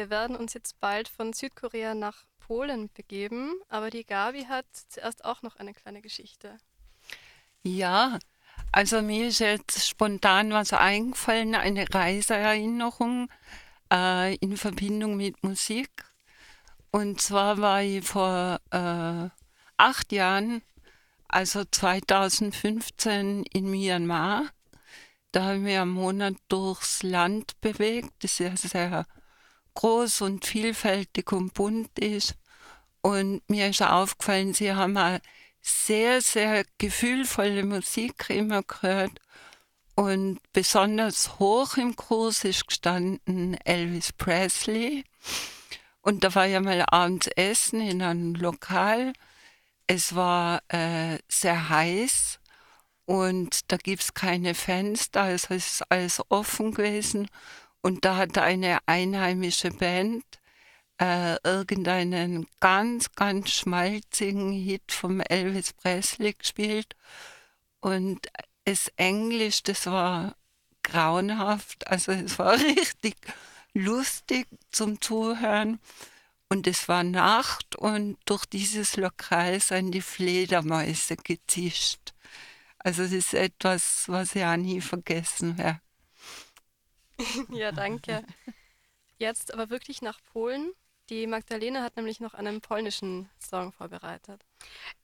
Wir 0.10 0.18
werden 0.18 0.36
uns 0.36 0.56
jetzt 0.56 0.80
bald 0.80 1.08
von 1.08 1.34
Südkorea 1.34 1.94
nach 1.94 2.24
Polen 2.40 2.90
begeben, 2.94 3.54
aber 3.68 3.92
die 3.92 4.06
Gabi 4.06 4.46
hat 4.46 4.66
zuerst 4.88 5.24
auch 5.24 5.44
noch 5.44 5.58
eine 5.58 5.76
kleine 5.76 6.02
Geschichte. 6.02 6.58
Ja, 7.62 8.18
also 8.72 9.04
mir 9.04 9.28
ist 9.28 9.40
jetzt 9.40 9.88
spontan 9.88 10.52
was 10.52 10.74
eingefallen, 10.74 11.54
eine 11.54 11.86
Reiseerinnerung 11.94 13.30
äh, 13.94 14.36
in 14.38 14.58
Verbindung 14.58 15.16
mit 15.16 15.44
Musik. 15.44 15.92
Und 16.90 17.22
zwar 17.22 17.60
war 17.60 17.84
ich 17.84 18.04
vor 18.04 18.60
äh, 18.72 19.30
acht 19.78 20.12
Jahren, 20.12 20.64
also 21.28 21.64
2015 21.66 23.44
in 23.44 23.70
Myanmar. 23.70 24.46
Da 25.32 25.44
haben 25.44 25.66
wir 25.66 25.84
einen 25.84 25.92
Monat 25.92 26.34
durchs 26.48 27.04
Land 27.04 27.62
bewegt, 27.62 28.12
das 28.24 28.40
ja 28.40 28.58
sehr 28.58 29.06
groß 29.74 30.22
und 30.22 30.46
vielfältig 30.46 31.32
und 31.32 31.54
bunt 31.54 31.98
ist. 32.00 32.36
Und 33.02 33.42
mir 33.50 33.70
ist 33.70 33.82
aufgefallen, 33.82 34.54
sie 34.54 34.74
haben 34.74 34.98
eine 34.98 35.22
sehr, 35.62 36.22
sehr 36.22 36.66
gefühlvolle 36.78 37.64
Musik 37.64 38.30
immer 38.30 38.64
gehört. 38.64 39.12
Und 39.96 40.40
besonders 40.54 41.40
hoch 41.40 41.78
im 41.78 41.96
Kurs 41.96 42.44
ist 42.44 42.68
gestanden 42.68 43.56
Elvis 43.66 44.14
Presley. 44.14 45.04
Und 46.02 46.24
da 46.24 46.34
war 46.36 46.46
ja 46.46 46.62
mal 46.62 46.86
abends 46.90 47.28
essen 47.28 47.82
in 47.82 48.02
einem 48.02 48.36
Lokal. 48.36 49.14
Es 49.88 50.16
war 50.16 50.62
äh, 50.70 51.18
sehr 51.28 51.70
heiß 51.70 52.40
und 53.10 53.72
da 53.72 53.78
gibt 53.78 54.04
es 54.04 54.14
keine 54.14 54.54
Fenster, 54.54 55.24
also 55.24 55.56
es 55.56 55.66
ist 55.80 55.92
alles 55.92 56.22
offen 56.30 56.76
gewesen. 56.76 57.28
Und 57.82 58.06
da 58.06 58.18
hat 58.18 58.38
eine 58.38 58.80
einheimische 58.86 59.72
Band 59.72 60.24
äh, 61.00 61.38
irgendeinen 61.44 62.46
ganz, 62.60 63.12
ganz 63.14 63.52
schmalzigen 63.52 64.52
Hit 64.52 64.92
vom 64.92 65.22
Elvis 65.22 65.74
Presley 65.74 66.34
gespielt. 66.34 66.96
Und 67.80 68.28
das 68.66 68.92
Englisch, 68.98 69.64
das 69.64 69.86
war 69.86 70.36
grauenhaft, 70.84 71.88
also 71.88 72.12
es 72.12 72.38
war 72.38 72.54
richtig 72.60 73.16
lustig 73.74 74.48
zum 74.72 75.02
Zuhören. 75.02 75.80
Und 76.52 76.66
es 76.66 76.88
war 76.88 77.04
Nacht 77.04 77.76
und 77.76 78.18
durch 78.26 78.46
dieses 78.48 78.98
Lokal 78.98 79.60
sind 79.60 79.92
die 79.92 80.02
Fledermäuse 80.02 81.16
gezischt. 81.16 82.14
Also 82.80 83.04
das 83.04 83.12
ist 83.12 83.36
etwas, 83.36 84.06
was 84.08 84.36
ich 84.36 84.44
auch 84.44 84.56
nie 84.56 84.82
vergessen 84.82 85.60
werde. 85.60 85.80
ja, 87.52 87.72
danke. 87.72 88.24
Jetzt 89.18 89.54
aber 89.54 89.70
wirklich 89.70 90.02
nach 90.02 90.20
Polen. 90.24 90.72
Die 91.10 91.26
Magdalena 91.26 91.82
hat 91.82 91.98
nämlich 91.98 92.20
noch 92.20 92.36
einen 92.36 92.62
polnischen 92.62 93.30
Song 93.40 93.72
vorbereitet. 93.72 94.46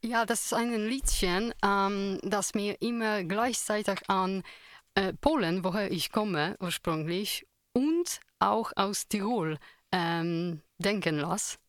Ja, 0.04 0.26
das 0.26 0.46
ist 0.46 0.54
ein 0.54 0.88
Liedchen, 0.88 1.54
ähm, 1.64 2.20
das 2.22 2.54
mir 2.54 2.80
immer 2.82 3.24
gleichzeitig 3.24 4.08
an 4.08 4.44
äh, 4.94 5.14
Polen, 5.14 5.64
woher 5.64 5.92
ich 5.92 6.12
komme 6.12 6.56
ursprünglich, 6.60 7.48
und 7.74 8.20
auch 8.40 8.72
aus 8.76 9.08
Tirol 9.08 9.58
ähm, 9.92 10.62
denken 10.78 11.20
lässt. 11.20 11.60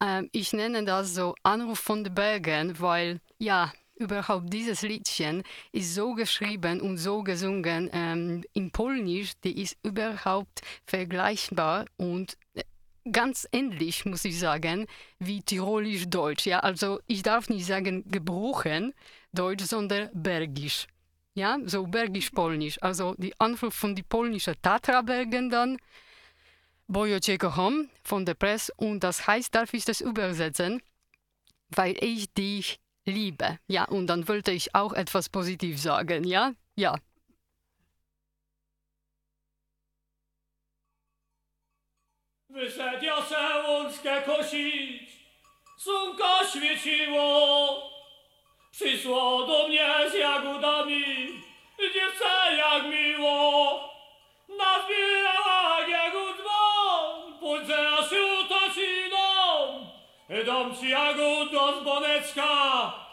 Ähm, 0.00 0.28
ich 0.32 0.52
nenne 0.52 0.84
das 0.84 1.14
so 1.14 1.34
Anruf 1.42 1.80
von 1.80 2.04
den 2.04 2.14
Bergen, 2.14 2.78
weil 2.80 3.20
ja, 3.38 3.72
überhaupt 4.02 4.52
dieses 4.52 4.82
Liedchen 4.82 5.42
ist 5.72 5.94
so 5.94 6.14
geschrieben 6.14 6.80
und 6.80 6.98
so 6.98 7.22
gesungen 7.22 7.88
ähm, 7.92 8.44
in 8.52 8.70
Polnisch, 8.70 9.32
die 9.44 9.62
ist 9.62 9.76
überhaupt 9.82 10.60
vergleichbar 10.84 11.86
und 11.96 12.36
äh, 12.54 12.62
ganz 13.10 13.48
ähnlich, 13.52 14.04
muss 14.04 14.24
ich 14.24 14.38
sagen, 14.38 14.86
wie 15.18 15.42
Tirolisch 15.42 16.06
Deutsch. 16.08 16.46
Ja, 16.46 16.60
also 16.60 17.00
ich 17.06 17.22
darf 17.22 17.48
nicht 17.48 17.66
sagen 17.66 18.04
gebrochen 18.10 18.92
Deutsch, 19.32 19.64
sondern 19.64 20.10
Bergisch. 20.12 20.86
Ja, 21.34 21.58
so 21.64 21.86
Bergisch-Polnisch. 21.86 22.82
Also 22.82 23.14
die 23.16 23.32
Anruf 23.40 23.74
von 23.74 23.94
die 23.94 24.02
polnischen 24.02 24.54
Tatra-Bergen 24.60 25.48
dann, 25.48 25.78
Bojo 26.88 27.20
cię 27.20 27.38
kocham, 27.38 27.88
von 28.02 28.26
der 28.26 28.34
Presse. 28.34 28.72
Und 28.76 29.00
das 29.00 29.26
heißt, 29.26 29.54
darf 29.54 29.72
ich 29.72 29.86
das 29.86 30.02
übersetzen, 30.02 30.82
weil 31.70 31.96
ich 32.04 32.32
dich 32.34 32.81
liebe. 33.06 33.58
Ja, 33.68 33.84
und 33.84 34.06
dann 34.06 34.28
wollte 34.28 34.52
ich 34.52 34.74
auch 34.74 34.92
etwas 34.92 35.28
positiv 35.28 35.80
sagen, 35.80 36.24
ja? 36.24 36.54
Ja. 36.76 36.96
Wyszedł 42.48 43.22
se 43.28 43.62
łączkę 43.68 44.22
kosić, 44.22 45.12
słonko 45.78 46.44
świeciło, 46.50 47.90
przysło 48.70 49.46
do 49.46 49.68
mnie 49.68 50.10
z 50.10 50.14
jagodami, 50.14 51.04
dziewczę 51.94 52.56
jak 52.56 52.86
miło, 52.86 53.80
nazbierała 54.48 55.41
Edam 60.32 60.74
si 60.74 60.94
agudos 60.94 61.84
bonecca 61.84 63.11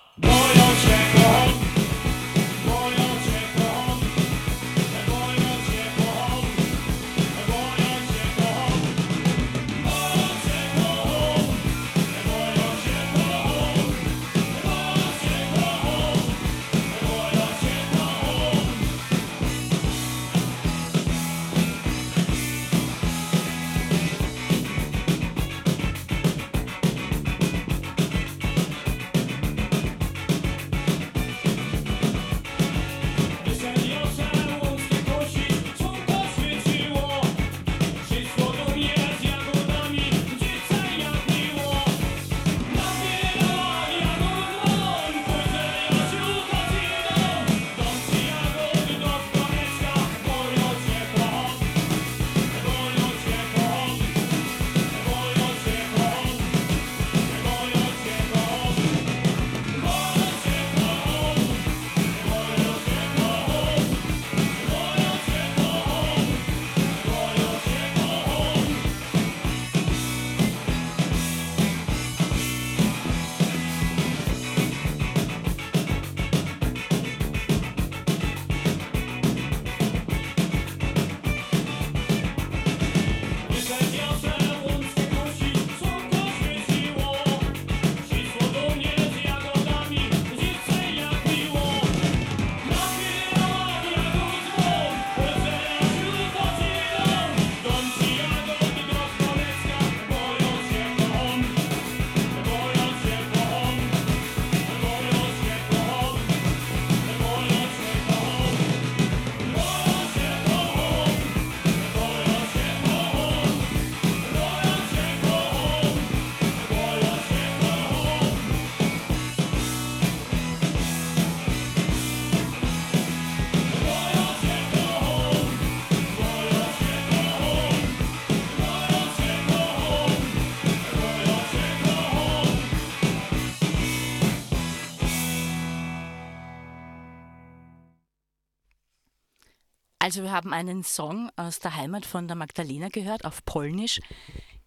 Also 140.09 140.23
wir 140.23 140.31
haben 140.31 140.53
einen 140.53 140.83
Song 140.83 141.29
aus 141.35 141.59
der 141.59 141.75
Heimat 141.75 142.03
von 142.03 142.27
der 142.27 142.35
Magdalena 142.35 142.87
gehört, 142.89 143.25
auf 143.25 143.45
Polnisch. 143.45 143.99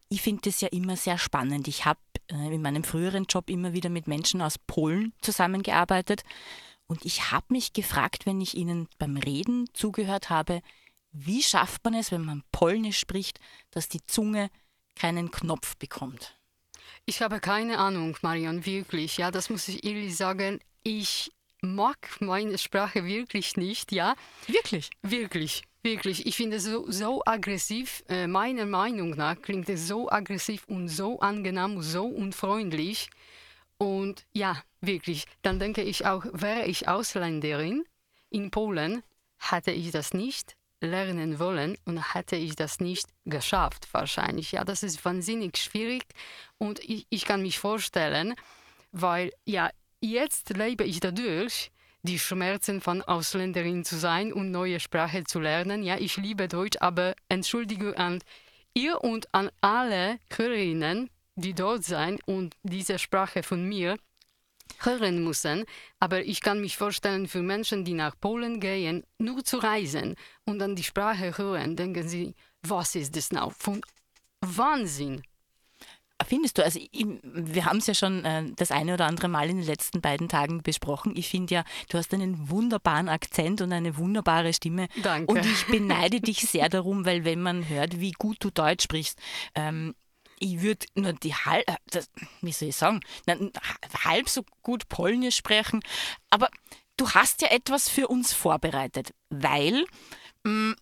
Ich 0.08 0.22
finde 0.22 0.42
das 0.44 0.60
ja 0.60 0.68
immer 0.68 0.96
sehr 0.96 1.18
spannend. 1.18 1.66
Ich 1.66 1.84
habe 1.84 1.98
äh, 2.30 2.54
in 2.54 2.62
meinem 2.62 2.84
früheren 2.84 3.24
Job 3.24 3.50
immer 3.50 3.72
wieder 3.72 3.90
mit 3.90 4.06
Menschen 4.06 4.40
aus 4.40 4.56
Polen 4.56 5.12
zusammengearbeitet. 5.20 6.22
Und 6.86 7.04
ich 7.04 7.32
habe 7.32 7.46
mich 7.48 7.72
gefragt, 7.72 8.24
wenn 8.24 8.40
ich 8.40 8.56
ihnen 8.56 8.86
beim 8.98 9.16
Reden 9.16 9.68
zugehört 9.74 10.30
habe, 10.30 10.62
wie 11.10 11.42
schafft 11.42 11.84
man 11.84 11.94
es, 11.94 12.12
wenn 12.12 12.24
man 12.24 12.44
Polnisch 12.52 13.00
spricht, 13.00 13.40
dass 13.72 13.88
die 13.88 14.06
Zunge 14.06 14.48
keinen 14.94 15.32
Knopf 15.32 15.76
bekommt? 15.76 16.38
Ich 17.04 17.20
habe 17.20 17.40
keine 17.40 17.78
Ahnung, 17.78 18.16
Marion, 18.22 18.64
wirklich. 18.64 19.16
Ja, 19.16 19.32
das 19.32 19.50
muss 19.50 19.66
ich 19.66 19.82
ehrlich 19.82 20.16
sagen. 20.16 20.60
Ich 20.84 21.32
mag 21.62 22.20
meine 22.20 22.58
Sprache 22.58 23.04
wirklich 23.04 23.56
nicht, 23.56 23.92
ja. 23.92 24.14
Wirklich? 24.46 24.90
Wirklich, 25.02 25.62
wirklich. 25.82 26.26
Ich 26.26 26.36
finde 26.36 26.58
es 26.58 26.64
so, 26.64 26.90
so 26.90 27.22
aggressiv. 27.24 28.02
Äh, 28.08 28.26
meiner 28.26 28.66
Meinung 28.66 29.10
nach 29.10 29.40
klingt 29.40 29.68
es 29.68 29.88
so 29.88 30.10
aggressiv 30.10 30.64
und 30.66 30.88
so 30.88 31.20
angenehm, 31.20 31.80
so 31.80 32.04
unfreundlich. 32.04 33.08
Und 33.78 34.26
ja, 34.32 34.62
wirklich. 34.80 35.24
Dann 35.42 35.58
denke 35.58 35.82
ich 35.82 36.04
auch, 36.04 36.24
wäre 36.32 36.66
ich 36.66 36.88
Ausländerin 36.88 37.84
in 38.30 38.50
Polen, 38.50 39.02
hätte 39.38 39.70
ich 39.70 39.90
das 39.92 40.12
nicht 40.12 40.56
lernen 40.80 41.38
wollen 41.38 41.78
und 41.84 42.14
hätte 42.14 42.36
ich 42.36 42.56
das 42.56 42.80
nicht 42.80 43.06
geschafft 43.24 43.88
wahrscheinlich. 43.92 44.52
Ja, 44.52 44.64
das 44.64 44.82
ist 44.82 45.04
wahnsinnig 45.04 45.56
schwierig 45.56 46.04
und 46.58 46.80
ich, 46.80 47.06
ich 47.08 47.24
kann 47.24 47.42
mich 47.42 47.58
vorstellen, 47.58 48.34
weil 48.90 49.32
ja, 49.44 49.70
jetzt 50.02 50.50
lebe 50.50 50.84
ich 50.84 51.00
dadurch, 51.00 51.70
die 52.02 52.18
Schmerzen 52.18 52.80
von 52.80 53.00
Ausländerin 53.02 53.84
zu 53.84 53.96
sein 53.96 54.32
und 54.32 54.50
neue 54.50 54.80
Sprache 54.80 55.24
zu 55.24 55.40
lernen. 55.40 55.82
Ja, 55.82 55.98
ich 55.98 56.16
liebe 56.16 56.48
Deutsch, 56.48 56.76
aber 56.80 57.14
Entschuldigung 57.28 57.94
an 57.94 58.18
ihr 58.74 59.02
und 59.02 59.32
an 59.32 59.50
alle 59.60 60.18
Hörerinnen, 60.34 61.10
die 61.36 61.54
dort 61.54 61.84
sein 61.84 62.18
und 62.26 62.56
diese 62.62 62.98
Sprache 62.98 63.42
von 63.42 63.68
mir 63.68 63.96
hören 64.80 65.22
müssen. 65.22 65.64
Aber 66.00 66.24
ich 66.24 66.40
kann 66.40 66.60
mich 66.60 66.76
vorstellen, 66.76 67.28
für 67.28 67.42
Menschen, 67.42 67.84
die 67.84 67.94
nach 67.94 68.18
Polen 68.18 68.58
gehen, 68.58 69.04
nur 69.18 69.44
zu 69.44 69.58
reisen 69.58 70.16
und 70.44 70.58
dann 70.58 70.74
die 70.74 70.82
Sprache 70.82 71.38
hören, 71.38 71.76
denken 71.76 72.08
sie, 72.08 72.34
was 72.62 72.94
ist 72.96 73.14
das 73.16 73.30
now? 73.30 73.50
Von 73.50 73.80
Wahnsinn. 74.40 75.22
Findest 76.24 76.58
du, 76.58 76.64
also 76.64 76.78
ich, 76.80 77.06
wir 77.22 77.64
haben 77.64 77.78
es 77.78 77.86
ja 77.86 77.94
schon 77.94 78.24
äh, 78.24 78.44
das 78.56 78.70
eine 78.70 78.94
oder 78.94 79.06
andere 79.06 79.28
Mal 79.28 79.50
in 79.50 79.56
den 79.56 79.66
letzten 79.66 80.00
beiden 80.00 80.28
Tagen 80.28 80.62
besprochen. 80.62 81.16
Ich 81.16 81.28
finde 81.28 81.54
ja, 81.54 81.64
du 81.88 81.98
hast 81.98 82.12
einen 82.14 82.50
wunderbaren 82.50 83.08
Akzent 83.08 83.60
und 83.60 83.72
eine 83.72 83.96
wunderbare 83.96 84.52
Stimme. 84.52 84.88
Danke. 85.02 85.32
Und 85.32 85.46
ich 85.46 85.66
beneide 85.66 86.20
dich 86.20 86.40
sehr 86.40 86.68
darum, 86.68 87.04
weil 87.04 87.24
wenn 87.24 87.42
man 87.42 87.68
hört, 87.68 88.00
wie 88.00 88.12
gut 88.12 88.38
du 88.40 88.50
Deutsch 88.50 88.84
sprichst, 88.84 89.18
ähm, 89.54 89.94
ich 90.38 90.60
würde 90.60 90.86
nur 90.94 91.12
die 91.12 91.34
halb, 91.34 91.68
äh, 91.68 91.76
das, 91.90 92.10
wie 92.40 92.52
soll 92.52 92.68
ich 92.68 92.76
sagen, 92.76 93.00
halb 94.04 94.28
so 94.28 94.42
gut 94.62 94.88
Polnisch 94.88 95.36
sprechen. 95.36 95.80
Aber 96.30 96.48
du 96.96 97.10
hast 97.10 97.42
ja 97.42 97.48
etwas 97.48 97.88
für 97.88 98.08
uns 98.08 98.32
vorbereitet, 98.32 99.14
weil 99.30 99.84
mh, 100.44 100.74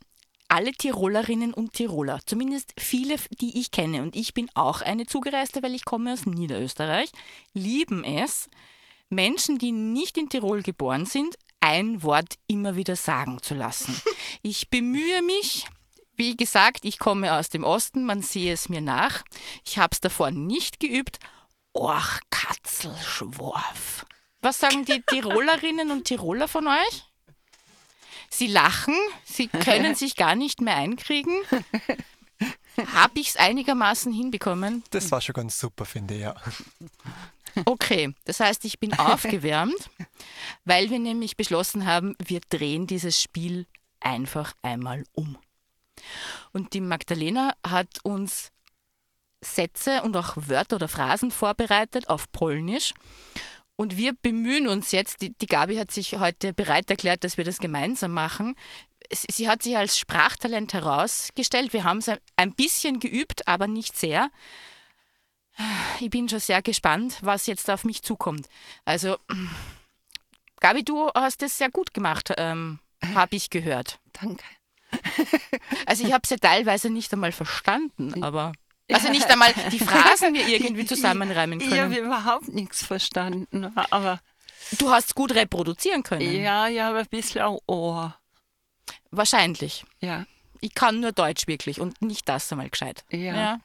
alle 0.50 0.72
Tirolerinnen 0.72 1.54
und 1.54 1.74
Tiroler, 1.74 2.20
zumindest 2.26 2.74
viele, 2.76 3.16
die 3.40 3.58
ich 3.58 3.70
kenne, 3.70 4.02
und 4.02 4.16
ich 4.16 4.34
bin 4.34 4.50
auch 4.54 4.82
eine 4.82 5.06
Zugereiste, 5.06 5.62
weil 5.62 5.74
ich 5.74 5.84
komme 5.84 6.12
aus 6.12 6.26
Niederösterreich, 6.26 7.10
lieben 7.54 8.02
es, 8.02 8.48
Menschen, 9.08 9.58
die 9.58 9.70
nicht 9.70 10.18
in 10.18 10.28
Tirol 10.28 10.62
geboren 10.62 11.06
sind, 11.06 11.36
ein 11.60 12.02
Wort 12.02 12.34
immer 12.48 12.74
wieder 12.74 12.96
sagen 12.96 13.42
zu 13.42 13.54
lassen. 13.54 14.00
Ich 14.42 14.70
bemühe 14.70 15.20
mich, 15.22 15.66
wie 16.16 16.34
gesagt, 16.36 16.84
ich 16.84 16.98
komme 16.98 17.34
aus 17.34 17.50
dem 17.50 17.64
Osten, 17.64 18.04
man 18.04 18.22
sehe 18.22 18.52
es 18.54 18.68
mir 18.68 18.80
nach. 18.80 19.22
Ich 19.66 19.76
habe 19.76 19.90
es 19.92 20.00
davor 20.00 20.30
nicht 20.30 20.80
geübt. 20.80 21.18
Och, 21.74 22.20
Katzelschworf. 22.30 24.06
Was 24.40 24.58
sagen 24.58 24.84
die 24.86 25.02
Tirolerinnen 25.06 25.90
und 25.90 26.04
Tiroler 26.04 26.48
von 26.48 26.68
euch? 26.68 27.09
Sie 28.32 28.46
lachen, 28.46 28.94
sie 29.24 29.48
können 29.48 29.94
sich 29.96 30.16
gar 30.16 30.34
nicht 30.34 30.60
mehr 30.60 30.76
einkriegen. 30.76 31.34
Habe 32.94 33.20
ich 33.20 33.30
es 33.30 33.36
einigermaßen 33.36 34.12
hinbekommen? 34.12 34.82
Das 34.90 35.10
war 35.10 35.20
schon 35.20 35.34
ganz 35.34 35.58
super, 35.58 35.84
finde 35.84 36.14
ich, 36.14 36.20
ja. 36.20 36.34
Okay, 37.64 38.14
das 38.24 38.40
heißt, 38.40 38.64
ich 38.64 38.78
bin 38.78 38.94
aufgewärmt, 38.98 39.90
weil 40.64 40.88
wir 40.90 41.00
nämlich 41.00 41.36
beschlossen 41.36 41.84
haben, 41.84 42.14
wir 42.24 42.40
drehen 42.48 42.86
dieses 42.86 43.20
Spiel 43.20 43.66
einfach 43.98 44.54
einmal 44.62 45.04
um. 45.12 45.36
Und 46.52 46.72
die 46.72 46.80
Magdalena 46.80 47.54
hat 47.66 47.88
uns 48.04 48.52
Sätze 49.42 50.02
und 50.02 50.16
auch 50.16 50.34
Wörter 50.36 50.76
oder 50.76 50.88
Phrasen 50.88 51.30
vorbereitet 51.30 52.08
auf 52.08 52.30
Polnisch. 52.32 52.94
Und 53.80 53.96
wir 53.96 54.12
bemühen 54.12 54.68
uns 54.68 54.92
jetzt, 54.92 55.22
die, 55.22 55.32
die 55.32 55.46
Gabi 55.46 55.76
hat 55.76 55.90
sich 55.90 56.18
heute 56.18 56.52
bereit 56.52 56.90
erklärt, 56.90 57.24
dass 57.24 57.38
wir 57.38 57.44
das 57.44 57.60
gemeinsam 57.60 58.12
machen. 58.12 58.54
Sie, 59.10 59.48
hat 59.48 59.62
sich 59.62 59.74
als 59.74 59.98
Sprachtalent 59.98 60.74
herausgestellt. 60.74 61.72
Wir 61.72 61.84
haben 61.84 61.96
es 61.96 62.10
ein 62.36 62.52
bisschen 62.52 63.00
geübt, 63.00 63.48
aber 63.48 63.68
nicht 63.68 63.96
sehr. 63.96 64.30
Ich 65.98 66.10
bin 66.10 66.28
schon 66.28 66.40
sehr 66.40 66.60
gespannt, 66.60 67.20
was 67.22 67.46
jetzt 67.46 67.70
auf 67.70 67.84
mich 67.84 68.02
zukommt. 68.02 68.50
Also, 68.84 69.16
Gabi, 70.60 70.84
du 70.84 71.08
hast 71.14 71.40
es 71.42 71.56
sehr 71.56 71.70
gut 71.70 71.94
gemacht, 71.94 72.34
ähm, 72.36 72.80
habe 73.14 73.34
ich 73.34 73.48
gehört. 73.48 73.98
Danke. 74.12 74.44
Also 75.86 76.04
ich 76.04 76.12
habe 76.12 76.22
es 76.24 76.30
ja 76.30 76.36
teilweise 76.36 76.90
nicht 76.90 77.12
einmal 77.12 77.32
verstanden, 77.32 78.22
aber 78.22 78.52
also 78.94 79.08
nicht 79.10 79.28
einmal 79.30 79.52
die 79.72 79.78
Phrasen 79.78 80.32
mir 80.32 80.46
irgendwie 80.48 80.84
zusammenreimen 80.86 81.60
Ich 81.60 81.68
können. 81.68 81.80
habe 81.80 81.96
überhaupt 81.96 82.48
nichts 82.48 82.84
verstanden, 82.84 83.72
aber 83.90 84.20
Du 84.78 84.90
hast 84.90 85.14
gut 85.14 85.34
reproduzieren 85.34 86.02
können. 86.02 86.32
ja, 86.42 86.68
ich 86.68 86.78
habe 86.80 86.98
ein 86.98 87.06
bisschen 87.06 87.42
ein 87.42 87.58
Ohr. 87.66 88.16
Wahrscheinlich. 89.10 89.84
Ja, 90.00 90.26
Ich 90.60 90.74
kann 90.74 91.00
nur 91.00 91.12
Deutsch 91.12 91.46
wirklich 91.46 91.80
und 91.80 92.00
nicht 92.02 92.28
das 92.28 92.50
einmal 92.52 92.70
gescheit. 92.70 93.04
Ja. 93.10 93.60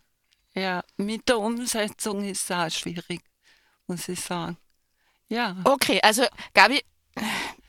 ja. 0.53 0.83
Mit 0.97 1.27
der 1.29 1.39
Umsetzung 1.39 2.23
ist 2.23 2.49
es 2.49 2.51
auch 2.51 2.69
schwierig, 2.71 3.21
muss 3.87 4.07
ich 4.09 4.19
sagen. 4.19 4.57
Ja, 5.27 5.55
Okay, 5.63 5.99
also 6.01 6.25
Gabi, 6.53 6.81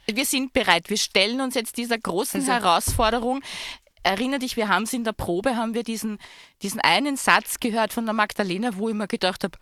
wir 0.06 0.24
sind 0.26 0.52
bereit. 0.52 0.88
Wir 0.88 0.96
stellen 0.98 1.40
uns 1.40 1.54
jetzt 1.54 1.76
dieser 1.76 1.98
großen 1.98 2.40
Also- 2.40 2.52
Herausforderung. 2.52 3.42
Erinner 4.06 4.38
dich, 4.38 4.56
wir 4.56 4.68
haben 4.68 4.84
es 4.84 4.92
in 4.92 5.02
der 5.02 5.12
Probe, 5.12 5.56
haben 5.56 5.74
wir 5.74 5.82
diesen, 5.82 6.18
diesen 6.62 6.80
einen 6.80 7.16
Satz 7.16 7.58
gehört 7.58 7.92
von 7.92 8.04
der 8.04 8.14
Magdalena, 8.14 8.76
wo 8.76 8.88
ich 8.88 8.94
mir 8.94 9.08
gedacht 9.08 9.42
habe, 9.42 9.58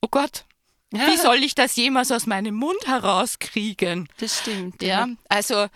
oh 0.00 0.08
Gott, 0.08 0.44
wie 0.92 1.16
soll 1.16 1.42
ich 1.42 1.56
das 1.56 1.74
jemals 1.74 2.12
aus 2.12 2.26
meinem 2.26 2.54
Mund 2.54 2.86
herauskriegen? 2.86 4.08
das 4.18 4.38
stimmt. 4.38 4.82
Ja, 4.82 5.08
also 5.28 5.66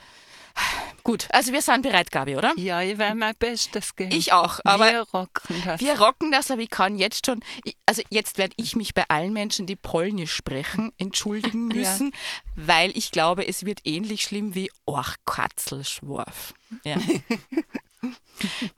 gut, 1.02 1.26
also 1.30 1.52
wir 1.52 1.62
sind 1.62 1.82
bereit, 1.82 2.10
Gabi, 2.10 2.36
oder? 2.36 2.52
Ja, 2.56 2.80
ich 2.82 2.98
werde 2.98 3.14
mein 3.16 3.34
Bestes 3.38 3.94
geben. 3.96 4.12
Ich 4.12 4.32
auch, 4.32 4.60
aber 4.64 4.90
Wir 4.92 5.00
rocken 5.12 5.62
das. 5.64 5.80
wir 5.80 5.98
rocken 6.00 6.30
das, 6.32 6.50
aber 6.50 6.62
ich 6.62 6.70
kann 6.70 6.96
jetzt 6.96 7.26
schon, 7.26 7.40
also 7.86 8.02
jetzt 8.10 8.38
werde 8.38 8.54
ich 8.56 8.76
mich 8.76 8.94
bei 8.94 9.04
allen 9.08 9.32
Menschen, 9.32 9.66
die 9.66 9.76
Polnisch 9.76 10.32
sprechen, 10.34 10.92
entschuldigen 10.98 11.70
Ja. 11.74 11.76
müssen, 11.76 12.12
weil 12.56 12.96
ich 12.96 13.10
glaube, 13.10 13.46
es 13.46 13.64
wird 13.64 13.80
ähnlich 13.84 14.22
schlimm 14.22 14.54
wie 14.54 14.70
Och, 14.86 15.14
Katzelschworf. 15.26 16.54
Ja. 16.84 16.96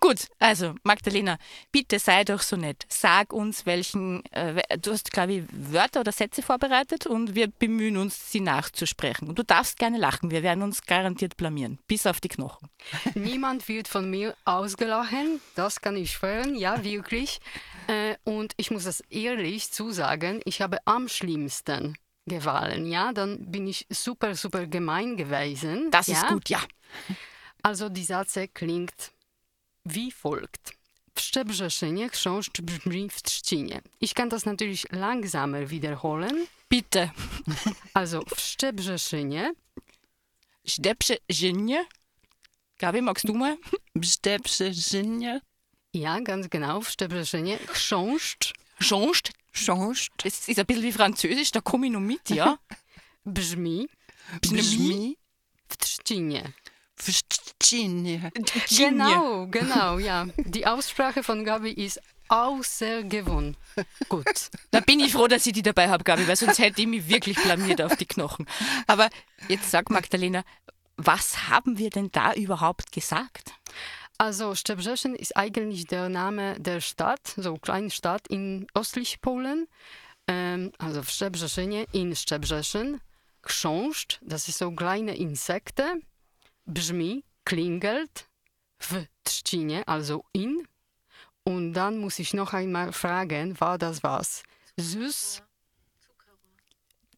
Gut, 0.00 0.26
also 0.38 0.74
Magdalena, 0.82 1.38
bitte 1.70 1.98
sei 1.98 2.24
doch 2.24 2.42
so 2.42 2.56
nett. 2.56 2.84
Sag 2.88 3.32
uns, 3.32 3.64
welchen, 3.64 4.24
äh, 4.32 4.62
du 4.78 4.92
hast, 4.92 5.12
glaube 5.12 5.32
ich, 5.34 5.44
Wörter 5.52 6.00
oder 6.00 6.12
Sätze 6.12 6.42
vorbereitet 6.42 7.06
und 7.06 7.34
wir 7.34 7.48
bemühen 7.48 7.96
uns, 7.96 8.32
sie 8.32 8.40
nachzusprechen. 8.40 9.28
Und 9.28 9.38
du 9.38 9.44
darfst 9.44 9.78
gerne 9.78 9.98
lachen, 9.98 10.30
wir 10.30 10.42
werden 10.42 10.62
uns 10.62 10.82
garantiert 10.82 11.36
blamieren, 11.36 11.78
bis 11.86 12.06
auf 12.06 12.20
die 12.20 12.28
Knochen. 12.28 12.68
Niemand 13.14 13.68
wird 13.68 13.86
von 13.86 14.10
mir 14.10 14.34
ausgelachen, 14.44 15.40
das 15.54 15.80
kann 15.80 15.96
ich 15.96 16.12
schwören, 16.12 16.56
ja, 16.56 16.82
wirklich. 16.82 17.40
Äh, 17.86 18.16
und 18.24 18.52
ich 18.56 18.70
muss 18.70 18.84
das 18.84 19.00
ehrlich 19.10 19.70
zusagen, 19.70 20.40
ich 20.44 20.60
habe 20.60 20.78
am 20.86 21.08
schlimmsten 21.08 21.96
gewahlen, 22.26 22.86
ja, 22.86 23.12
dann 23.12 23.50
bin 23.50 23.66
ich 23.66 23.86
super, 23.90 24.34
super 24.34 24.66
gemein 24.66 25.16
gewesen. 25.16 25.90
Das 25.90 26.08
ja? 26.08 26.14
ist 26.14 26.26
gut, 26.28 26.48
ja. 26.48 26.60
Also 27.62 27.88
die 27.88 28.04
Satze 28.04 28.48
klingt 28.48 29.12
wie 29.84 30.10
folgt. 30.10 30.72
W 31.14 31.20
Szczebrzeszynie 31.20 32.08
chrząszcz 32.08 32.60
brzmi 32.60 33.10
w 33.10 33.22
trzcinie. 33.22 33.82
Ich 34.00 34.14
kann 34.14 34.28
das 34.28 34.46
natürlich 34.46 34.90
langsamer 34.92 35.68
wiederholen. 35.68 36.46
Bitte. 36.68 37.10
Also 37.94 38.22
w 38.36 38.40
Szczebrzeszynie 38.40 39.54
Zinje. 41.32 41.84
Gabi, 42.78 43.02
magst 43.02 43.28
du 43.28 43.34
mal? 43.34 43.56
Ja, 45.92 46.20
ganz 46.20 46.48
genau. 46.48 46.80
W 46.80 46.88
Szczebrzeszynie 46.88 47.58
chrząszcz 47.58 48.54
Changed. 48.82 49.32
Changed. 49.52 50.10
Das 50.24 50.48
ist 50.48 50.58
ein 50.58 50.66
bisschen 50.66 50.82
wie 50.82 50.92
Französisch, 50.92 51.52
da 51.52 51.60
komme 51.60 51.86
ich 51.86 51.92
noch 51.92 52.00
mit, 52.00 52.30
ja. 52.30 52.58
brzmi 53.24 53.88
Brzmi. 54.40 55.16
w 55.68 55.76
trzcinie. 55.76 56.52
Genie. 57.58 58.20
Genau, 58.68 59.46
genau, 59.46 59.98
ja. 59.98 60.26
Die 60.36 60.66
Aussprache 60.66 61.22
von 61.22 61.44
Gabi 61.44 61.70
ist 61.70 62.00
außergewohnt. 62.28 63.56
Gut. 64.08 64.50
Da 64.70 64.80
bin 64.80 65.00
ich 65.00 65.12
froh, 65.12 65.26
dass 65.26 65.46
ich 65.46 65.52
die 65.52 65.62
dabei 65.62 65.88
habe, 65.88 66.04
Gabi, 66.04 66.26
weil 66.26 66.36
sonst 66.36 66.58
hätte 66.58 66.80
ich 66.80 66.86
mich 66.86 67.08
wirklich 67.08 67.36
blamiert 67.42 67.82
auf 67.82 67.96
die 67.96 68.06
Knochen. 68.06 68.46
Aber 68.86 69.08
jetzt 69.48 69.70
sag 69.70 69.90
Magdalena, 69.90 70.42
was 70.96 71.48
haben 71.48 71.78
wir 71.78 71.90
denn 71.90 72.10
da 72.10 72.32
überhaupt 72.34 72.92
gesagt? 72.92 73.52
Also 74.18 74.54
Szczebrzeszyn 74.54 75.14
ist 75.14 75.36
eigentlich 75.36 75.86
der 75.86 76.08
Name 76.08 76.58
der 76.60 76.80
Stadt, 76.80 77.34
so 77.36 77.56
kleine 77.56 77.90
Stadt 77.90 78.28
in 78.28 78.66
östlich 78.74 79.20
Polen. 79.20 79.66
Ähm, 80.28 80.72
also 80.78 81.02
w 81.02 81.10
Szczebrzeszynie, 81.10 81.86
in 81.92 82.14
Szczebrzeszyn. 82.14 83.00
Chrząszcz, 83.42 84.20
das 84.22 84.46
ist 84.46 84.58
so 84.58 84.70
kleine 84.70 85.16
Insekte. 85.16 86.00
Brzmi, 86.66 87.24
klingelt. 87.44 88.28
W 88.78 89.06
Trzcinie, 89.24 89.86
also 89.86 90.24
in. 90.32 90.66
Und 91.44 91.72
dann 91.74 91.98
muss 91.98 92.18
ich 92.18 92.34
noch 92.34 92.52
einmal 92.52 92.92
fragen, 92.92 93.58
war 93.60 93.78
das 93.78 94.02
was? 94.02 94.42
Süß? 94.76 95.42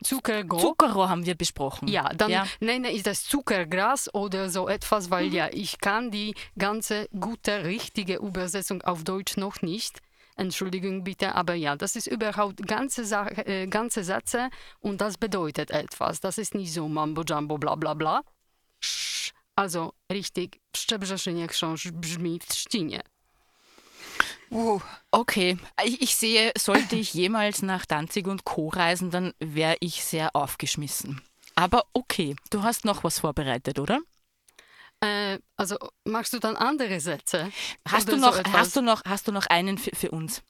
Zuckerrohr? 0.03 0.61
Zuckerrohr 0.61 1.09
haben 1.09 1.24
wir 1.24 1.34
besprochen. 1.34 1.88
Ja, 1.88 2.11
dann 2.11 2.30
Ja. 2.30 2.47
nenne 2.61 2.90
ich 2.90 3.03
das 3.03 3.24
Zuckergras 3.24 4.12
oder 4.12 4.51
so 4.51 4.68
etwas, 4.68 5.11
weil 5.11 5.32
ja, 5.32 5.49
ich 5.51 5.78
kann 5.78 6.11
die 6.11 6.34
ganze 6.59 7.09
gute, 7.18 7.64
richtige 7.64 8.16
Übersetzung 8.16 8.82
auf 8.82 9.03
Deutsch 9.05 9.36
noch 9.38 9.62
nicht. 9.62 10.01
Entschuldigung 10.36 11.05
bitte, 11.05 11.34
aber 11.34 11.55
ja, 11.55 11.76
das 11.76 11.97
ist 11.97 12.07
überhaupt 12.09 12.66
ganze, 12.66 13.05
Sa 13.05 13.28
äh, 13.28 13.66
ganze 13.68 14.03
Sätze 14.05 14.51
und 14.80 15.01
das 15.01 15.16
bedeutet 15.16 15.70
etwas. 15.70 16.20
Das 16.20 16.38
ist 16.38 16.55
nicht 16.55 16.72
so 16.72 16.88
Mambo 16.88 17.22
Jumbo 17.22 17.57
bla 17.57 17.74
bla 17.76 17.95
bla. 17.95 18.22
Also 19.57 19.93
richtig, 20.12 20.61
Szczebrzeszynie 20.76 21.49
książ 21.49 21.91
brzmi 21.93 22.39
w 22.41 22.47
Trzcinie. 22.47 23.03
Uh, 24.51 24.80
Okay, 25.11 25.59
ich, 25.85 26.03
ich 26.03 26.16
sehe, 26.16 26.53
sollte 26.59 26.97
ich 26.97 27.14
jemals 27.14 27.62
nach 27.62 27.87
Danzig 27.87 28.26
und 28.26 28.45
Co. 28.45 28.68
reisen, 28.68 29.11
dann 29.11 29.32
wäre 29.39 29.76
ich 29.80 30.05
sehr 30.05 30.35
aufgeschmissen. 30.37 31.20
Aber 31.55 31.85
okay, 31.93 32.37
du 32.51 32.62
hast 32.62 32.85
noch 32.85 33.05
was 33.05 33.20
vorbereitet, 33.20 33.78
oder? 33.78 34.01
Äh, 35.01 35.39
also 35.57 35.76
machst 36.05 36.32
du 36.32 36.39
dann 36.39 36.57
andere 36.57 37.01
Sätze? 37.01 37.53
Hast, 37.89 38.09
du 38.09 38.18
so 38.18 38.26
noch, 38.26 38.37
etwas? 38.37 38.53
hast, 38.53 38.76
du 38.76 38.82
noch, 38.82 39.03
hast 39.05 39.28
du 39.28 39.32
noch 39.32 39.47
einen 39.47 39.78
für, 39.78 39.95
für 39.95 40.11
uns? 40.11 40.43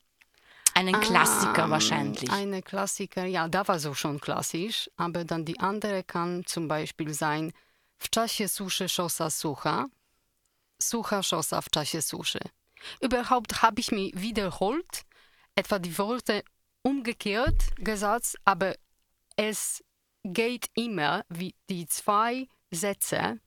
Einen 0.75 0.99
Klassiker 1.01 1.65
Ah, 1.65 1.71
wahrscheinlich. 1.71 2.31
Eine 2.31 2.63
Klassiker, 2.63 3.25
ja, 3.27 3.49
da 3.49 3.67
war 3.69 3.79
so 3.79 3.95
schon 3.95 4.21
klassisch, 4.21 4.91
aber 4.97 5.25
dann 5.25 5.45
die 5.45 5.61
andere 5.61 6.03
kann 6.03 6.45
zum 6.47 6.69
Beispiel 6.69 7.15
sein 7.15 7.53
w 7.99 8.11
czasie 8.11 8.49
suszy 8.49 8.89
szosa 8.89 9.31
sucha, 9.31 9.87
sucha 10.83 11.23
szosa 11.23 11.61
w 11.61 11.71
czasie 11.71 12.03
suszy. 12.03 12.41
Überhaupt 13.01 13.63
habe 13.63 13.81
ich 13.81 13.93
mich 13.93 14.13
wiederholt, 14.15 15.05
etwa 15.57 15.79
die 15.79 15.99
Worte 15.99 16.43
umgekehrt 16.83 17.77
gesagt, 17.79 18.37
aber 18.45 18.75
es 19.37 19.83
geht 20.25 20.71
immer 20.75 21.25
wie 21.29 21.55
die 21.71 21.87
zwei 21.87 22.47
Sätze 22.71 23.41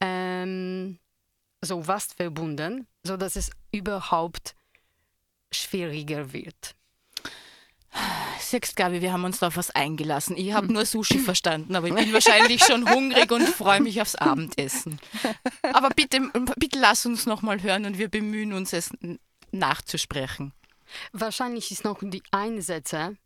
ähm, 0.00 0.98
so 1.60 1.82
fast 1.82 2.14
verbunden, 2.14 2.86
sodass 3.04 3.36
es 3.36 3.50
überhaupt 3.72 4.54
schwieriger 5.52 6.32
wird. 6.32 6.74
Siehst, 8.38 8.76
Gabi, 8.76 9.00
wir 9.00 9.12
haben 9.12 9.24
uns 9.24 9.38
da 9.38 9.48
auf 9.48 9.56
was 9.56 9.70
eingelassen. 9.70 10.36
Ich 10.36 10.52
habe 10.52 10.72
nur 10.72 10.84
Sushi 10.84 11.18
verstanden, 11.18 11.74
aber 11.76 11.88
ich 11.88 11.94
bin 11.94 12.12
wahrscheinlich 12.12 12.62
schon 12.64 12.88
hungrig 12.90 13.30
und 13.32 13.46
freue 13.48 13.80
mich 13.80 14.00
aufs 14.00 14.14
Abendessen. 14.14 14.98
Aber 15.72 15.90
bitte, 15.90 16.20
bitte 16.56 16.78
lass 16.78 17.06
uns 17.06 17.26
noch 17.26 17.42
mal 17.42 17.62
hören 17.62 17.84
und 17.86 17.98
wir 17.98 18.08
bemühen 18.08 18.52
uns, 18.52 18.72
es 18.72 18.90
nachzusprechen. 19.52 20.52
Wahrscheinlich 21.12 21.70
ist 21.70 21.84
noch 21.84 21.98
die 22.02 22.22
Einsätze 22.30 23.16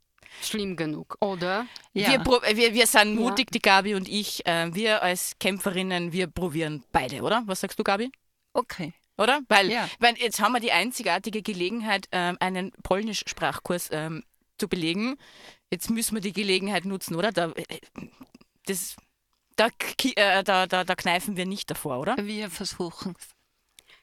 schlimm 0.42 0.76
genug, 0.76 1.16
oder? 1.20 1.66
ja. 1.92 2.24
Wir, 2.24 2.56
wir, 2.56 2.74
wir 2.74 2.86
sind 2.86 3.14
mutig, 3.16 3.50
die 3.50 3.60
Gabi 3.60 3.94
und 3.94 4.08
ich. 4.08 4.44
Äh, 4.46 4.74
wir 4.74 5.02
als 5.02 5.36
Kämpferinnen, 5.40 6.12
wir 6.12 6.26
probieren 6.26 6.84
beide, 6.92 7.22
oder? 7.22 7.42
Was 7.46 7.60
sagst 7.60 7.78
du, 7.78 7.84
Gabi? 7.84 8.10
okay. 8.52 8.92
Oder? 9.18 9.40
Weil, 9.48 9.70
Ja. 9.70 9.88
weil 9.98 10.14
jetzt 10.18 10.40
haben 10.40 10.52
wir 10.52 10.60
die 10.60 10.72
einzigartige 10.72 11.40
Gelegenheit, 11.40 12.06
ähm, 12.12 12.36
einen 12.38 12.70
Polnisch-Sprachkurs 12.82 13.88
ähm, 13.90 14.22
zu 14.58 14.68
belegen. 14.68 15.16
Jetzt 15.70 15.90
müssen 15.90 16.14
wir 16.14 16.22
die 16.22 16.32
Gelegenheit 16.32 16.84
nutzen, 16.84 17.14
oder? 17.14 17.32
Da, 17.32 17.50
äh, 17.52 17.80
das, 18.66 18.96
da, 19.56 19.68
äh, 20.04 20.44
da, 20.44 20.66
da, 20.66 20.84
da 20.84 20.94
kneifen 20.94 21.36
wir 21.36 21.46
nicht 21.46 21.70
davor, 21.70 21.98
oder? 22.00 22.16
Wir 22.18 22.50
versuchen 22.50 23.14
es. 23.18 23.28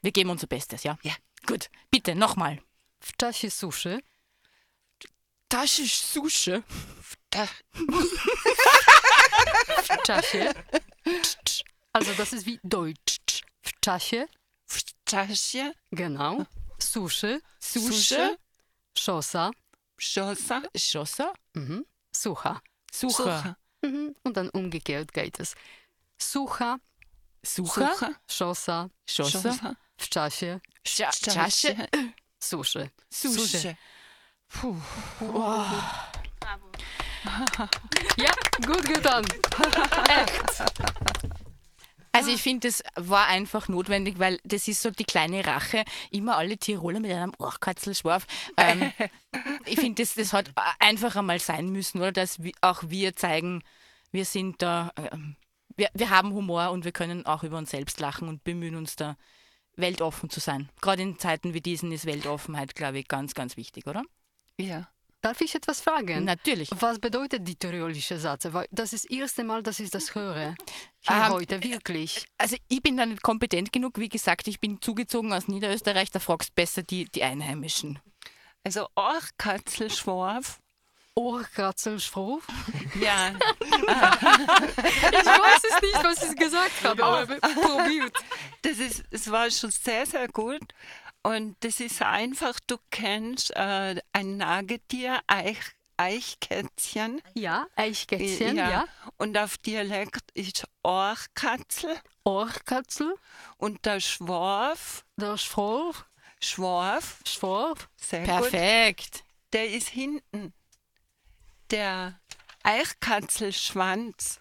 Wir 0.01 0.11
geben 0.11 0.29
unser 0.29 0.47
Bestes, 0.47 0.83
ja? 0.83 0.97
Ja. 1.03 1.13
Gut, 1.45 1.69
bitte, 1.91 2.15
nochmal. 2.15 2.61
W 3.01 3.11
czasie 3.17 3.49
suszy 3.49 4.01
Das 5.53 5.77
ist 5.77 6.13
Sushi. 6.13 6.63
Da, 7.29 7.47
w 9.83 9.97
czasie. 10.03 10.49
Also 11.93 12.13
das 12.13 12.33
ist 12.33 12.45
wie 12.47 12.59
Deutsch. 12.63 13.43
W 13.61 13.71
czasie, 13.79 14.27
w 14.65 14.81
czasie 15.05 15.73
genau. 15.91 16.45
Suszy, 16.79 17.39
Sushi. 17.59 18.37
szosa, 18.97 19.51
Szosa, 20.07 20.61
Schossa. 20.75 21.33
mhm. 21.55 21.85
sucha. 22.15 22.61
Sucha. 22.91 23.23
Sucha, 23.23 23.57
Mhm. 23.81 24.15
Und 24.23 24.37
dann 24.37 24.49
umgekehrt 24.49 25.13
geht 25.13 25.39
es. 25.39 25.55
Sucha, 26.17 26.77
Sucha. 27.45 27.93
Sucha, 27.93 28.09
szosa, 28.27 28.89
Schossa. 29.05 29.39
Szosa, 29.39 29.75
w 29.97 30.09
czasie, 30.09 30.59
Chasche. 30.85 31.31
Czasie, 31.31 31.75
suszy. 32.39 32.89
Sushi. 33.09 33.39
Sushi. 33.39 33.75
Ja, 38.17 38.31
gut 38.65 38.85
getan. 38.85 39.25
Echt. 40.09 40.63
Also 42.15 42.29
ich 42.29 42.43
finde, 42.43 42.67
das 42.67 42.83
war 42.95 43.27
einfach 43.27 43.67
notwendig, 43.67 44.19
weil 44.19 44.39
das 44.43 44.67
ist 44.67 44.83
so 44.83 44.91
die 44.91 45.03
kleine 45.03 45.45
Rache. 45.45 45.83
Immer 46.11 46.37
alle 46.37 46.57
Tiroler 46.57 46.99
mit 46.99 47.11
einem 47.11 47.33
Ohrkatzelschwarf. 47.39 48.27
Ähm, 48.55 48.91
ich 49.65 49.79
finde, 49.79 50.03
das, 50.03 50.13
das 50.13 50.31
hat 50.31 50.51
einfach 50.79 51.15
einmal 51.15 51.39
sein 51.39 51.69
müssen, 51.69 51.97
oder? 51.97 52.11
Dass 52.11 52.39
auch 52.61 52.83
wir 52.87 53.15
zeigen, 53.15 53.63
wir 54.11 54.25
sind 54.25 54.61
da, 54.61 54.91
ähm, 54.95 55.35
wir, 55.75 55.89
wir 55.95 56.11
haben 56.11 56.33
Humor 56.33 56.69
und 56.69 56.85
wir 56.85 56.91
können 56.91 57.25
auch 57.25 57.41
über 57.41 57.57
uns 57.57 57.71
selbst 57.71 57.99
lachen 57.99 58.27
und 58.27 58.43
bemühen 58.43 58.75
uns 58.75 58.95
da, 58.95 59.17
weltoffen 59.75 60.29
zu 60.29 60.39
sein. 60.39 60.69
Gerade 60.81 61.01
in 61.01 61.17
Zeiten 61.17 61.55
wie 61.55 61.61
diesen 61.61 61.91
ist 61.91 62.05
Weltoffenheit, 62.05 62.75
glaube 62.75 62.99
ich, 62.99 63.07
ganz, 63.07 63.33
ganz 63.33 63.57
wichtig, 63.57 63.87
oder? 63.87 64.03
Ja. 64.59 64.87
Darf 65.23 65.39
ich 65.39 65.55
etwas 65.55 65.79
fragen? 65.79 66.25
Natürlich. 66.25 66.69
Was 66.79 66.99
bedeutet 66.99 67.47
die 67.47 67.55
tirolische 67.55 68.19
Sätze? 68.19 68.53
Weil 68.53 68.67
das 68.71 68.91
ist 68.91 69.05
das 69.05 69.11
erste 69.17 69.45
Mal, 69.45 69.63
dass 69.63 69.79
ich 69.79 69.89
das 69.89 70.13
höre. 70.15 70.53
Hier 70.99 71.15
Ähm, 71.15 71.29
heute, 71.29 71.63
wirklich. 71.63 72.25
Also 72.37 72.57
ich 72.67 72.81
bin 72.83 72.97
da 72.97 73.05
nicht 73.05 73.23
kompetent 73.23 73.71
genug. 73.71 73.97
Wie 73.99 74.09
gesagt, 74.09 74.49
ich 74.49 74.59
bin 74.59 74.81
zugezogen 74.81 75.31
aus 75.31 75.47
Niederösterreich, 75.47 76.11
da 76.11 76.19
fragst 76.19 76.53
besser 76.55 76.83
die, 76.83 77.05
die 77.05 77.23
Einheimischen. 77.23 77.99
Also 78.65 78.87
Ohrkatzelschwarf. 78.97 80.59
Ohrkratzelschroff. 81.15 82.45
Ja, 82.99 83.29
Ich 83.61 83.71
weiß 85.25 85.63
es 85.69 85.81
nicht, 85.81 86.03
was 86.03 86.23
ich 86.29 86.35
gesagt 86.35 86.83
habe, 86.83 87.03
aber 87.03 87.25
probiert. 87.37 88.11
das 88.63 88.79
ist, 88.79 89.03
es 89.11 89.31
war 89.31 89.49
schon 89.51 89.71
sehr, 89.71 90.05
sehr 90.05 90.27
gut. 90.27 90.61
Und 91.23 91.55
das 91.61 91.79
ist 91.79 92.01
einfach, 92.01 92.59
du 92.67 92.77
kennst 92.91 93.55
äh, 93.55 93.95
ein 94.11 94.37
Nagetier, 94.37 95.21
Eich, 95.27 95.59
Eichkätzchen. 95.97 97.21
Ja, 97.33 97.67
Eichkätzchen, 97.75 98.57
ja. 98.57 98.85
Und 99.17 99.37
auf 99.37 99.57
Dialekt 99.57 100.31
ist 100.33 100.67
Ohrkatzel 100.83 101.97
Ohrkatzel, 102.23 103.15
und 103.57 103.85
der 103.85 103.99
Schwarf, 103.99 105.05
der 105.17 105.37
Schroff, 105.37 106.05
Schwarf, 106.39 107.19
Schroff. 107.25 107.89
sehr 107.97 108.21
gut, 108.21 108.49
Perfekt. 108.49 109.23
der 109.51 109.69
ist 109.69 109.89
hinten. 109.89 110.53
Der 111.69 112.19
Eichkatzelschwanz, 112.63 114.39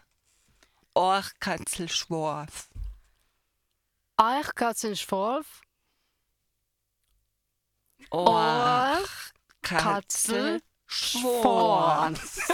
Ohrkatzelschwarf. 0.95 2.69
Eichkatzelschroff, 8.13 9.45
Ohrkatzelschwarf. 9.63 10.61
Schwanz. 10.87 12.49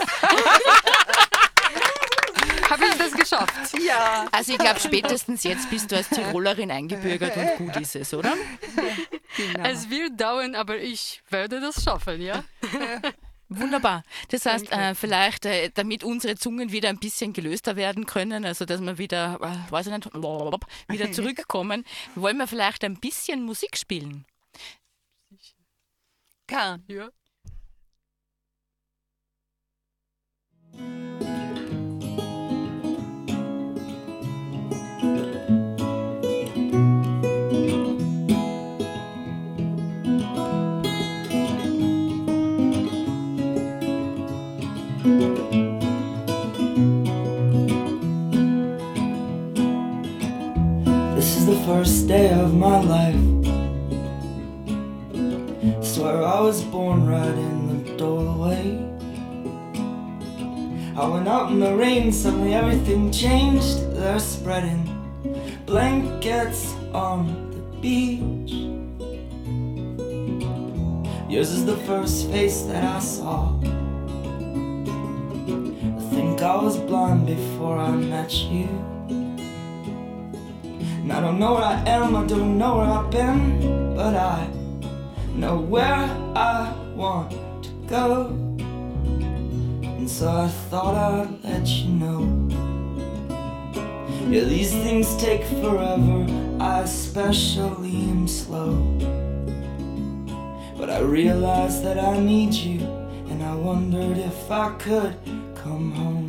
Habe 2.69 2.85
ich 2.85 2.95
das 2.97 3.11
geschafft? 3.13 3.53
Ja. 3.83 4.27
Also 4.31 4.53
ich 4.53 4.59
glaube, 4.59 4.79
spätestens 4.79 5.43
jetzt 5.43 5.69
bist 5.69 5.91
du 5.91 5.97
als 5.97 6.07
Tirolerin 6.09 6.69
eingebürgert 6.71 7.35
und 7.35 7.57
gut 7.57 7.75
ist 7.77 7.95
es, 7.95 8.13
oder? 8.13 8.33
Genau. 9.35 9.67
Es 9.67 9.89
wird 9.89 10.21
dauern, 10.21 10.53
aber 10.53 10.77
ich 10.77 11.21
werde 11.29 11.59
das 11.59 11.83
schaffen, 11.83 12.21
ja? 12.21 12.43
Wunderbar. 13.49 14.03
Das 14.29 14.45
heißt, 14.45 14.71
äh, 14.71 14.93
vielleicht, 14.93 15.45
äh, 15.45 15.71
damit 15.73 16.03
unsere 16.03 16.35
Zungen 16.35 16.71
wieder 16.71 16.89
ein 16.89 16.99
bisschen 16.99 17.33
gelöster 17.33 17.75
werden 17.75 18.05
können, 18.05 18.45
also 18.45 18.65
dass 18.65 18.79
wir 18.79 18.99
wieder, 18.99 19.39
äh, 19.41 19.71
weiß 19.71 19.87
ich 19.87 19.93
nicht, 19.93 20.13
wieder 20.87 21.11
zurückkommen, 21.11 21.83
wollen 22.13 22.37
wir 22.37 22.47
vielleicht 22.47 22.83
ein 22.83 22.99
bisschen 22.99 23.43
Musik 23.43 23.75
spielen. 23.77 24.25
Gern. 26.49 26.83
Ja. 26.87 27.11
This 51.15 51.37
is 51.37 51.45
the 51.45 51.55
first 51.67 52.07
day 52.07 52.31
of 52.31 52.55
my 52.55 52.81
life. 52.81 53.28
Swear 55.99 56.23
I 56.23 56.39
was 56.39 56.63
born 56.63 57.05
right 57.07 57.27
in 57.27 57.83
the 57.83 57.97
doorway. 57.97 58.79
I 60.95 61.05
went 61.05 61.27
out 61.27 61.51
in 61.51 61.59
the 61.59 61.75
rain, 61.75 62.13
suddenly 62.13 62.53
everything 62.53 63.11
changed. 63.11 63.91
They're 63.97 64.17
spreading 64.17 64.81
blankets 65.65 66.73
on 66.93 67.51
the 67.51 67.59
beach. 67.81 68.53
Yours 71.29 71.51
is 71.51 71.65
the 71.65 71.75
first 71.85 72.29
face 72.31 72.61
that 72.61 72.85
I 72.85 72.99
saw. 72.99 73.59
I 73.59 73.65
think 76.15 76.41
I 76.41 76.55
was 76.63 76.77
blind 76.77 77.25
before 77.27 77.77
I 77.77 77.91
met 77.91 78.33
you. 78.33 78.69
And 81.01 81.11
I 81.11 81.19
don't 81.19 81.39
know 81.39 81.55
where 81.55 81.63
I 81.63 81.83
am, 81.87 82.15
I 82.15 82.25
don't 82.25 82.57
know 82.57 82.77
where 82.77 82.85
I've 82.85 83.11
been, 83.11 83.95
but 83.97 84.15
I 84.15 84.47
know 85.39 85.57
where 85.57 86.05
I 86.35 86.73
want 86.95 87.31
to 87.63 87.69
go. 87.87 88.27
And 89.81 90.09
so 90.09 90.29
I 90.29 90.49
thought 90.69 90.95
I'd 90.95 91.43
let 91.43 91.65
you 91.65 91.89
know. 91.91 92.21
Yeah, 94.29 94.43
these 94.43 94.71
things 94.71 95.15
take 95.15 95.43
forever, 95.45 96.25
I 96.59 96.81
especially 96.81 97.95
am 98.09 98.27
slow. 98.27 98.75
But 100.77 100.89
I 100.89 100.99
realized 100.99 101.83
that 101.85 101.97
I 101.97 102.19
need 102.19 102.53
you, 102.53 102.81
and 103.29 103.41
I 103.41 103.55
wondered 103.55 104.17
if 104.17 104.51
I 104.51 104.75
could 104.75 105.15
come 105.55 105.91
home. 105.93 106.28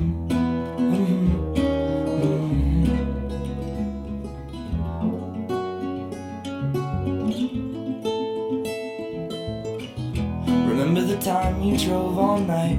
Time 11.20 11.62
you 11.62 11.76
drove 11.76 12.18
all 12.18 12.38
night 12.38 12.78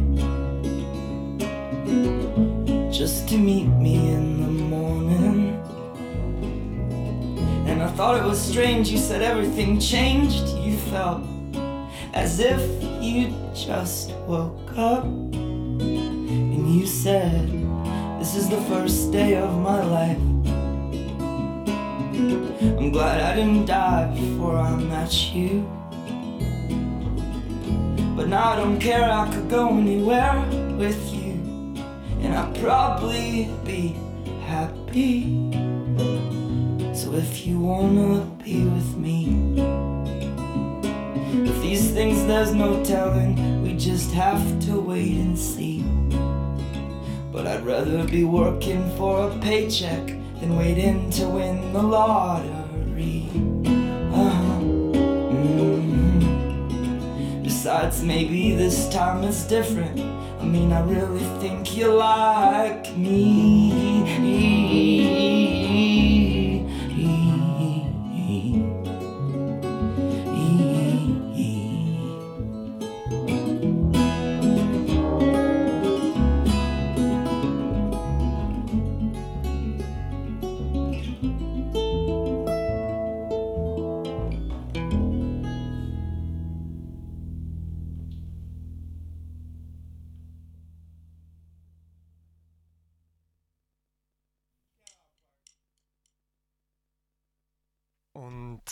just 2.91 3.27
to 3.29 3.37
meet 3.37 3.67
me 3.67 3.95
in 4.09 4.41
the 4.41 4.47
morning? 4.47 5.61
And 7.67 7.83
I 7.83 7.87
thought 7.91 8.17
it 8.19 8.23
was 8.23 8.41
strange, 8.41 8.89
you 8.89 8.97
said 8.97 9.21
everything 9.21 9.79
changed. 9.79 10.47
You 10.57 10.75
felt 10.75 11.21
as 12.13 12.39
if 12.39 12.61
you 13.01 13.33
just 13.53 14.11
woke 14.27 14.75
up. 14.75 15.03
And 15.03 16.75
you 16.75 16.87
said, 16.87 17.47
This 18.19 18.35
is 18.35 18.49
the 18.49 18.61
first 18.63 19.11
day 19.11 19.35
of 19.35 19.55
my 19.59 19.83
life. 19.83 20.17
I'm 22.79 22.91
glad 22.91 23.21
I 23.21 23.35
didn't 23.35 23.65
die 23.65 24.11
before 24.15 24.57
I 24.57 24.75
met 24.75 25.13
you. 25.31 25.80
But 28.21 28.29
now 28.29 28.51
I 28.51 28.55
don't 28.55 28.79
care, 28.79 29.11
I 29.11 29.27
could 29.33 29.49
go 29.49 29.69
anywhere 29.69 30.45
with 30.77 31.11
you. 31.11 31.31
And 32.21 32.35
I'd 32.35 32.55
probably 32.61 33.49
be 33.65 33.95
happy. 34.45 35.49
So 36.93 37.13
if 37.15 37.47
you 37.47 37.59
wanna 37.59 38.23
be 38.43 38.63
with 38.63 38.95
me, 38.95 39.25
with 41.33 41.63
these 41.63 41.89
things 41.89 42.23
there's 42.27 42.53
no 42.53 42.85
telling, 42.85 43.63
we 43.63 43.75
just 43.75 44.11
have 44.11 44.43
to 44.67 44.79
wait 44.79 45.17
and 45.17 45.35
see. 45.35 45.83
But 47.31 47.47
I'd 47.47 47.65
rather 47.65 48.03
be 48.03 48.23
working 48.23 48.87
for 48.97 49.31
a 49.31 49.39
paycheck 49.39 50.05
than 50.39 50.55
waiting 50.55 51.09
to 51.17 51.27
win 51.27 51.73
the 51.73 51.81
lottery. 51.81 53.50
Besides, 57.71 58.03
maybe 58.03 58.53
this 58.53 58.89
time 58.89 59.23
is 59.23 59.43
different. 59.43 59.97
I 60.41 60.43
mean, 60.43 60.73
I 60.73 60.81
really 60.81 61.23
think 61.39 61.73
you 61.77 61.87
like 61.93 62.93
me. 62.97 64.60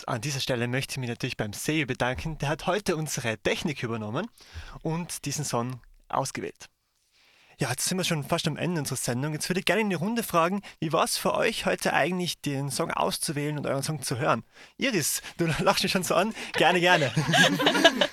An 0.06 0.22
dieser 0.22 0.40
Stelle 0.40 0.68
möchte 0.68 0.94
ich 0.94 0.98
mich 0.98 1.10
natürlich 1.10 1.38
beim 1.38 1.54
Seo 1.54 1.86
bedanken. 1.86 2.38
Der 2.38 2.50
hat 2.50 2.68
heute 2.68 2.96
unsere 2.96 3.38
Technik 3.38 3.84
übernommen 3.84 4.28
und 4.82 5.26
diesen 5.26 5.46
Song 5.46 5.82
ausgewählt. 6.08 6.70
Ja, 7.60 7.70
jetzt 7.70 7.86
sind 7.86 7.98
wir 7.98 8.06
schon 8.06 8.24
fast 8.24 8.48
am 8.48 8.56
Ende 8.56 8.80
unserer 8.80 8.98
Sendung. 8.98 9.34
Jetzt 9.34 9.50
würde 9.50 9.60
ich 9.60 9.66
gerne 9.66 9.82
in 9.82 9.90
die 9.90 9.96
Runde 9.96 10.24
fragen, 10.24 10.62
wie 10.80 10.94
war 10.94 11.04
es 11.04 11.18
für 11.18 11.34
euch 11.34 11.66
heute 11.66 11.92
eigentlich, 11.92 12.40
den 12.40 12.72
Song 12.72 12.90
auszuwählen 12.90 13.58
und 13.58 13.68
euren 13.68 13.84
Song 13.84 14.02
zu 14.02 14.18
hören? 14.18 14.44
Iris, 14.78 15.22
du 15.38 15.46
lachst 15.60 15.84
mich 15.84 15.92
schon 15.92 16.04
so 16.04 16.16
an. 16.16 16.34
Gerne, 16.54 16.80
gerne. 16.80 17.12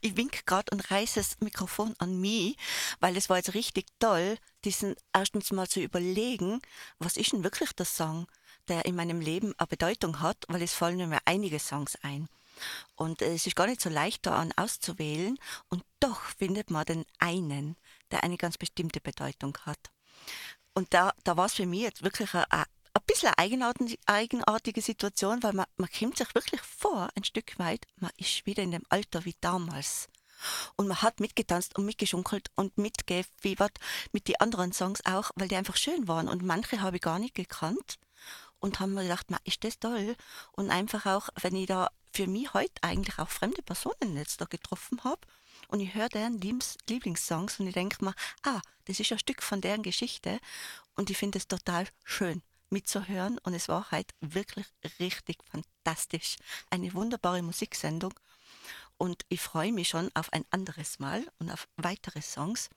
Ich 0.00 0.16
wink 0.16 0.46
gerade 0.46 0.72
und 0.72 0.90
reiße 0.90 1.20
das 1.20 1.40
Mikrofon 1.40 1.94
an 1.98 2.20
mich, 2.20 2.56
weil 3.00 3.16
es 3.16 3.28
war 3.28 3.36
jetzt 3.36 3.54
richtig 3.54 3.86
toll, 3.98 4.36
diesen 4.64 4.96
erstens 5.12 5.52
mal 5.52 5.68
zu 5.68 5.80
überlegen, 5.80 6.60
was 6.98 7.16
ist 7.16 7.32
denn 7.32 7.44
wirklich 7.44 7.72
der 7.72 7.86
Song, 7.86 8.26
der 8.68 8.84
in 8.84 8.96
meinem 8.96 9.20
Leben 9.20 9.54
eine 9.58 9.66
Bedeutung 9.66 10.20
hat, 10.20 10.44
weil 10.48 10.62
es 10.62 10.74
fallen 10.74 11.08
mir 11.08 11.20
einige 11.24 11.58
Songs 11.58 11.96
ein. 12.02 12.28
Und 12.96 13.22
es 13.22 13.46
ist 13.46 13.56
gar 13.56 13.66
nicht 13.66 13.80
so 13.80 13.88
leicht, 13.88 14.26
da 14.26 14.38
einen 14.38 14.52
auszuwählen. 14.56 15.38
Und 15.68 15.84
doch 16.00 16.20
findet 16.38 16.70
man 16.70 16.84
den 16.84 17.04
einen, 17.18 17.76
der 18.10 18.22
eine 18.24 18.36
ganz 18.36 18.58
bestimmte 18.58 19.00
Bedeutung 19.00 19.56
hat. 19.64 19.90
Und 20.74 20.94
da, 20.94 21.12
da 21.24 21.36
war 21.36 21.46
es 21.46 21.54
für 21.54 21.66
mich 21.66 21.82
jetzt 21.82 22.02
wirklich 22.02 22.32
eine 22.34 22.64
ein 22.94 23.02
bisschen 23.06 23.28
eine 23.28 23.38
eigenartige, 23.38 23.96
eigenartige 24.06 24.82
Situation, 24.82 25.42
weil 25.42 25.54
man, 25.54 25.66
man 25.76 25.88
kommt 25.90 26.18
sich 26.18 26.34
wirklich 26.34 26.60
vor, 26.60 27.08
ein 27.14 27.24
Stück 27.24 27.58
weit, 27.58 27.86
man 27.96 28.10
ist 28.18 28.44
wieder 28.44 28.62
in 28.62 28.70
dem 28.70 28.84
Alter 28.90 29.24
wie 29.24 29.34
damals. 29.40 30.08
Und 30.76 30.88
man 30.88 31.00
hat 31.00 31.20
mitgetanzt 31.20 31.78
und 31.78 31.86
mitgeschunkelt 31.86 32.50
und 32.56 32.76
mitgefiebert 32.76 33.78
mit 34.12 34.28
den 34.28 34.40
anderen 34.40 34.72
Songs 34.72 35.00
auch, 35.06 35.30
weil 35.36 35.48
die 35.48 35.56
einfach 35.56 35.76
schön 35.76 36.08
waren. 36.08 36.28
Und 36.28 36.42
manche 36.42 36.80
habe 36.80 36.96
ich 36.96 37.02
gar 37.02 37.18
nicht 37.18 37.34
gekannt 37.34 37.98
und 38.62 38.80
haben 38.80 38.94
mir 38.94 39.02
gedacht, 39.02 39.26
ist 39.44 39.64
das 39.64 39.78
toll. 39.78 40.16
Und 40.52 40.70
einfach 40.70 41.04
auch, 41.06 41.28
wenn 41.42 41.56
ich 41.56 41.66
da 41.66 41.90
für 42.12 42.26
mich 42.26 42.54
heute 42.54 42.82
eigentlich 42.82 43.18
auch 43.18 43.28
fremde 43.28 43.62
Personen 43.62 44.16
jetzt 44.16 44.40
da 44.40 44.44
getroffen 44.44 45.02
habe 45.04 45.20
und 45.68 45.80
ich 45.80 45.94
höre 45.94 46.08
deren 46.08 46.38
Liebs 46.40 46.76
Lieblingssongs 46.88 47.58
und 47.58 47.66
ich 47.66 47.74
denke 47.74 48.04
mir, 48.04 48.14
ah, 48.44 48.60
das 48.84 49.00
ist 49.00 49.10
ein 49.12 49.18
Stück 49.18 49.42
von 49.42 49.60
deren 49.60 49.82
Geschichte 49.82 50.38
und 50.94 51.10
ich 51.10 51.18
finde 51.18 51.38
es 51.38 51.48
total 51.48 51.86
schön 52.04 52.42
mitzuhören 52.70 53.38
und 53.38 53.54
es 53.54 53.68
war 53.68 53.90
heute 53.90 54.14
wirklich 54.20 54.66
richtig 55.00 55.38
fantastisch. 55.50 56.36
Eine 56.70 56.94
wunderbare 56.94 57.42
Musiksendung 57.42 58.14
und 58.96 59.24
ich 59.28 59.40
freue 59.40 59.72
mich 59.72 59.88
schon 59.88 60.10
auf 60.14 60.32
ein 60.32 60.44
anderes 60.50 60.98
Mal 61.00 61.26
und 61.38 61.50
auf 61.50 61.66
weitere 61.76 62.22
Songs. 62.22 62.70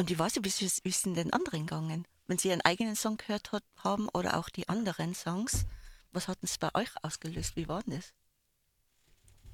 Und 0.00 0.10
ich 0.10 0.18
weiß 0.18 0.36
nicht, 0.36 0.82
wie 0.82 0.88
ist 0.88 1.04
denn 1.04 1.12
den 1.12 1.30
anderen 1.30 1.66
gegangen? 1.66 2.08
Wenn 2.26 2.38
Sie 2.38 2.48
Ihren 2.48 2.62
eigenen 2.62 2.96
Song 2.96 3.18
gehört 3.18 3.52
hat, 3.52 3.62
haben 3.84 4.08
oder 4.08 4.38
auch 4.38 4.48
die 4.48 4.66
anderen 4.66 5.12
Songs, 5.12 5.66
was 6.10 6.26
hat 6.26 6.38
es 6.40 6.56
bei 6.56 6.74
euch 6.74 6.88
ausgelöst? 7.02 7.54
Wie 7.54 7.68
war 7.68 7.82
denn 7.82 7.96
das? 7.96 8.14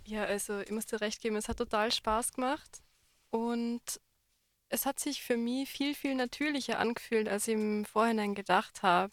Ja, 0.04 0.22
also 0.22 0.60
ich 0.60 0.70
muss 0.70 0.86
dir 0.86 1.00
recht 1.00 1.20
geben, 1.20 1.34
es 1.34 1.48
hat 1.48 1.56
total 1.56 1.90
Spaß 1.90 2.34
gemacht. 2.34 2.80
Und 3.30 3.82
es 4.68 4.86
hat 4.86 5.00
sich 5.00 5.24
für 5.24 5.36
mich 5.36 5.68
viel, 5.68 5.96
viel 5.96 6.14
natürlicher 6.14 6.78
angefühlt, 6.78 7.28
als 7.28 7.48
ich 7.48 7.54
im 7.54 7.84
Vorhinein 7.84 8.36
gedacht 8.36 8.84
habe. 8.84 9.12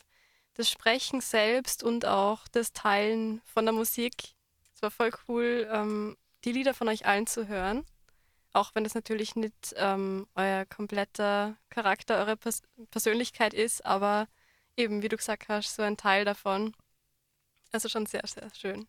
Das 0.54 0.70
Sprechen 0.70 1.20
selbst 1.20 1.82
und 1.82 2.06
auch 2.06 2.48
das 2.48 2.74
Teilen 2.74 3.42
von 3.44 3.66
der 3.66 3.74
Musik. 3.74 4.36
Es 4.76 4.84
war 4.84 4.92
voll 4.92 5.10
cool, 5.28 5.68
ähm, 5.72 6.16
die 6.44 6.52
Lieder 6.52 6.76
von 6.76 6.90
euch 6.90 7.08
allen 7.08 7.26
zu 7.26 7.48
hören. 7.48 7.88
Auch 8.54 8.76
wenn 8.76 8.84
das 8.84 8.94
natürlich 8.94 9.36
nicht 9.36 9.74
ähm, 9.78 10.28
euer 10.36 10.66
kompletter 10.66 11.58
Charakter, 11.70 12.20
eure 12.20 12.38
Pers 12.38 12.62
Persönlichkeit 12.92 13.54
ist, 13.54 13.84
aber 13.86 14.28
eben, 14.78 15.02
wie 15.02 15.10
du 15.10 15.18
gesagt 15.18 15.50
hast, 15.50 15.76
so 15.76 15.82
ein 15.82 15.98
Teil 15.98 16.24
davon. 16.24 16.76
Also 17.72 17.90
schon 17.90 18.06
sehr, 18.06 18.22
sehr 18.26 18.50
schön. 18.54 18.88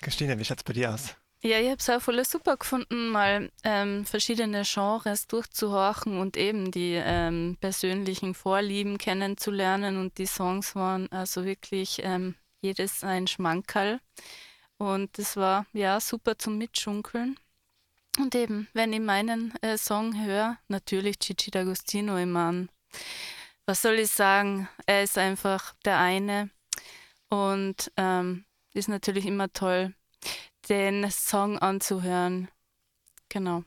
Christine, 0.00 0.38
wie 0.38 0.44
schaut 0.44 0.58
es 0.58 0.64
bei 0.64 0.72
dir 0.72 0.94
aus? 0.94 1.16
Ja, 1.42 1.58
ich 1.58 1.66
habe 1.66 1.76
es 1.78 1.90
auch 1.90 2.00
voll 2.00 2.24
super 2.24 2.56
gefunden, 2.56 3.08
mal 3.08 3.50
ähm, 3.64 4.06
verschiedene 4.06 4.62
Genres 4.64 5.26
durchzuhorchen 5.26 6.18
und 6.18 6.38
eben 6.38 6.70
die 6.70 6.94
ähm, 6.94 7.58
persönlichen 7.60 8.32
Vorlieben 8.32 8.96
kennenzulernen. 8.96 9.98
Und 9.98 10.16
die 10.16 10.26
Songs 10.26 10.74
waren 10.74 11.10
also 11.12 11.44
wirklich 11.44 12.00
ähm, 12.02 12.34
jedes 12.62 13.04
ein 13.04 13.26
Schmankerl. 13.26 14.00
Und 14.78 15.18
das 15.18 15.36
war 15.36 15.66
ja 15.72 16.00
super 16.00 16.36
zum 16.38 16.58
Mitschunkeln. 16.58 17.38
Und 18.18 18.34
eben, 18.34 18.68
wenn 18.74 18.92
ich 18.92 19.00
meinen 19.00 19.54
äh, 19.62 19.76
Song 19.76 20.24
höre, 20.24 20.58
natürlich 20.68 21.18
Gigi 21.18 21.50
D'Agostino 21.50 22.20
im 22.20 22.32
Mann. 22.32 22.68
Was 23.66 23.82
soll 23.82 23.94
ich 23.94 24.10
sagen? 24.10 24.68
Er 24.86 25.02
ist 25.02 25.18
einfach 25.18 25.74
der 25.84 25.98
eine. 25.98 26.50
Und 27.28 27.90
ähm, 27.96 28.44
ist 28.72 28.88
natürlich 28.88 29.26
immer 29.26 29.52
toll, 29.52 29.94
den 30.68 31.10
Song 31.10 31.58
anzuhören. 31.58 32.48
Genau. 33.28 33.64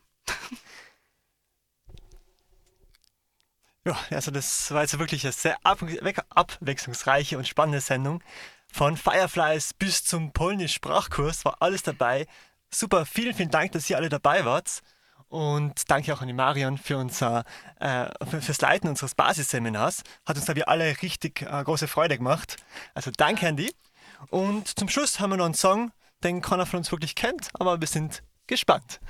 Ja, 3.84 3.96
also 4.10 4.30
das 4.30 4.70
war 4.70 4.82
jetzt 4.82 4.98
wirklich 4.98 5.24
eine 5.24 5.32
sehr 5.32 5.56
ab 5.64 5.82
abwechslungsreiche 6.28 7.38
und 7.38 7.48
spannende 7.48 7.80
Sendung. 7.80 8.22
Von 8.72 8.96
Fireflies 8.96 9.74
bis 9.74 10.04
zum 10.04 10.32
Polnisch-Sprachkurs 10.32 11.44
war 11.44 11.56
alles 11.60 11.82
dabei. 11.82 12.26
Super, 12.70 13.06
vielen, 13.06 13.34
vielen 13.34 13.50
Dank, 13.50 13.72
dass 13.72 13.88
ihr 13.88 13.96
alle 13.96 14.08
dabei 14.08 14.44
wart. 14.44 14.82
Und 15.28 15.90
danke 15.90 16.14
auch 16.14 16.22
an 16.22 16.28
die 16.28 16.34
Marion 16.34 16.78
für 16.78 16.96
unser, 16.96 17.44
äh, 17.80 18.08
für, 18.26 18.40
fürs 18.40 18.60
Leiten 18.60 18.88
unseres 18.88 19.14
Basisseminars. 19.14 20.02
Hat 20.24 20.36
uns 20.36 20.46
da 20.46 20.56
wir 20.56 20.68
alle 20.68 21.02
richtig 21.02 21.42
äh, 21.42 21.64
große 21.64 21.88
Freude 21.88 22.16
gemacht. 22.16 22.56
Also 22.94 23.10
danke 23.14 23.46
an 23.46 23.56
die. 23.56 23.74
Und 24.30 24.78
zum 24.78 24.88
Schluss 24.88 25.20
haben 25.20 25.30
wir 25.30 25.36
noch 25.36 25.44
einen 25.44 25.54
Song, 25.54 25.92
den 26.24 26.40
keiner 26.40 26.66
von 26.66 26.78
uns 26.78 26.90
wirklich 26.90 27.14
kennt, 27.14 27.50
aber 27.54 27.80
wir 27.80 27.88
sind 27.88 28.22
gespannt. 28.46 29.00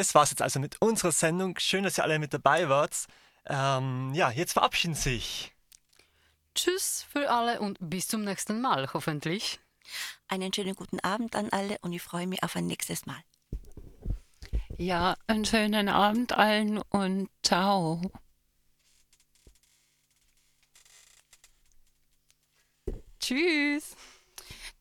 Das 0.00 0.14
war's 0.14 0.30
jetzt 0.30 0.42
also 0.42 0.58
mit 0.58 0.80
unserer 0.80 1.12
Sendung. 1.12 1.58
Schön, 1.58 1.84
dass 1.84 1.98
ihr 1.98 2.04
alle 2.04 2.18
mit 2.18 2.32
dabei 2.32 2.68
wart. 2.68 3.06
Ähm, 3.46 4.12
ja, 4.14 4.30
jetzt 4.30 4.54
verabschieden 4.54 4.94
sich. 4.94 5.54
Tschüss 6.54 7.06
für 7.10 7.30
alle 7.30 7.60
und 7.60 7.78
bis 7.80 8.08
zum 8.08 8.24
nächsten 8.24 8.60
Mal, 8.60 8.92
hoffentlich. 8.92 9.60
Einen 10.28 10.52
schönen 10.52 10.74
guten 10.74 11.00
Abend 11.00 11.36
an 11.36 11.48
alle 11.50 11.78
und 11.82 11.92
ich 11.92 12.02
freue 12.02 12.26
mich 12.26 12.42
auf 12.42 12.56
ein 12.56 12.66
nächstes 12.66 13.06
Mal. 13.06 13.22
Ja, 14.78 15.16
einen 15.26 15.44
schönen 15.44 15.88
Abend 15.88 16.32
allen 16.32 16.78
und 16.78 17.28
ciao. 17.42 18.00
Tschüss. 23.20 23.96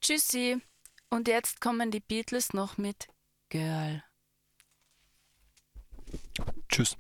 Tschüssi. 0.02 0.62
Und 1.10 1.28
jetzt 1.28 1.60
kommen 1.60 1.92
die 1.92 2.00
Beatles 2.00 2.54
noch 2.54 2.78
mit 2.78 3.08
Girl. 3.50 4.04
Tschüss. 6.70 6.96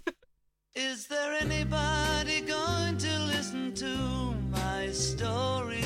Is 0.74 1.06
there 1.06 1.32
anybody 1.34 2.40
going 2.40 2.96
to 2.98 3.18
listen 3.20 3.74
to 3.74 4.34
my 4.50 4.90
story? 4.92 5.84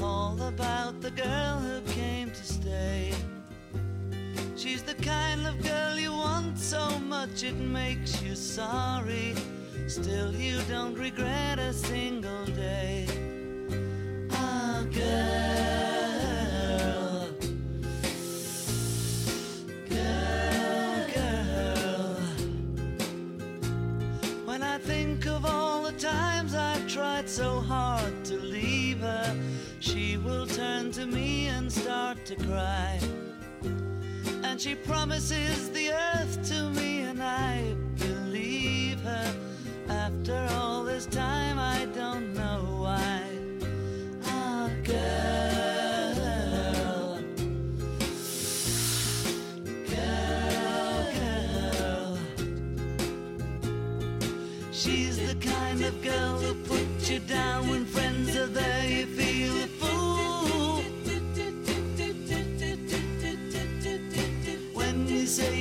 All 0.00 0.40
about 0.42 1.00
the 1.00 1.10
girl 1.10 1.58
who 1.60 1.80
came 1.92 2.30
to 2.30 2.44
stay. 2.44 3.12
She's 4.56 4.82
the 4.82 4.94
kind 4.94 5.46
of 5.46 5.62
girl 5.62 5.98
you 5.98 6.12
want 6.12 6.58
so 6.58 6.98
much 6.98 7.44
it 7.44 7.56
makes 7.56 8.22
you 8.22 8.34
sorry. 8.34 9.34
Still, 9.86 10.34
you 10.34 10.60
don't 10.68 10.94
regret 10.94 11.58
a 11.58 11.72
single 11.72 12.46
day. 12.46 13.06
Ah, 14.30 14.84
girl. 14.92 15.91
Times 26.02 26.56
I've 26.56 26.88
tried 26.88 27.28
so 27.28 27.60
hard 27.60 28.24
to 28.24 28.34
leave 28.34 28.98
her, 28.98 29.36
she 29.78 30.16
will 30.16 30.48
turn 30.48 30.90
to 30.92 31.06
me 31.06 31.46
and 31.46 31.70
start 31.70 32.24
to 32.24 32.34
cry. 32.34 32.98
And 34.42 34.60
she 34.60 34.74
promises 34.74 35.70
the 35.70 35.92
earth 35.92 36.42
to 36.48 36.70
me, 36.70 37.02
and 37.02 37.22
I 37.22 37.76
believe 37.98 39.00
her. 39.02 39.32
After 39.88 40.48
all 40.54 40.82
this 40.82 41.06
time, 41.06 41.60
I 41.60 41.86
don't 41.94 42.31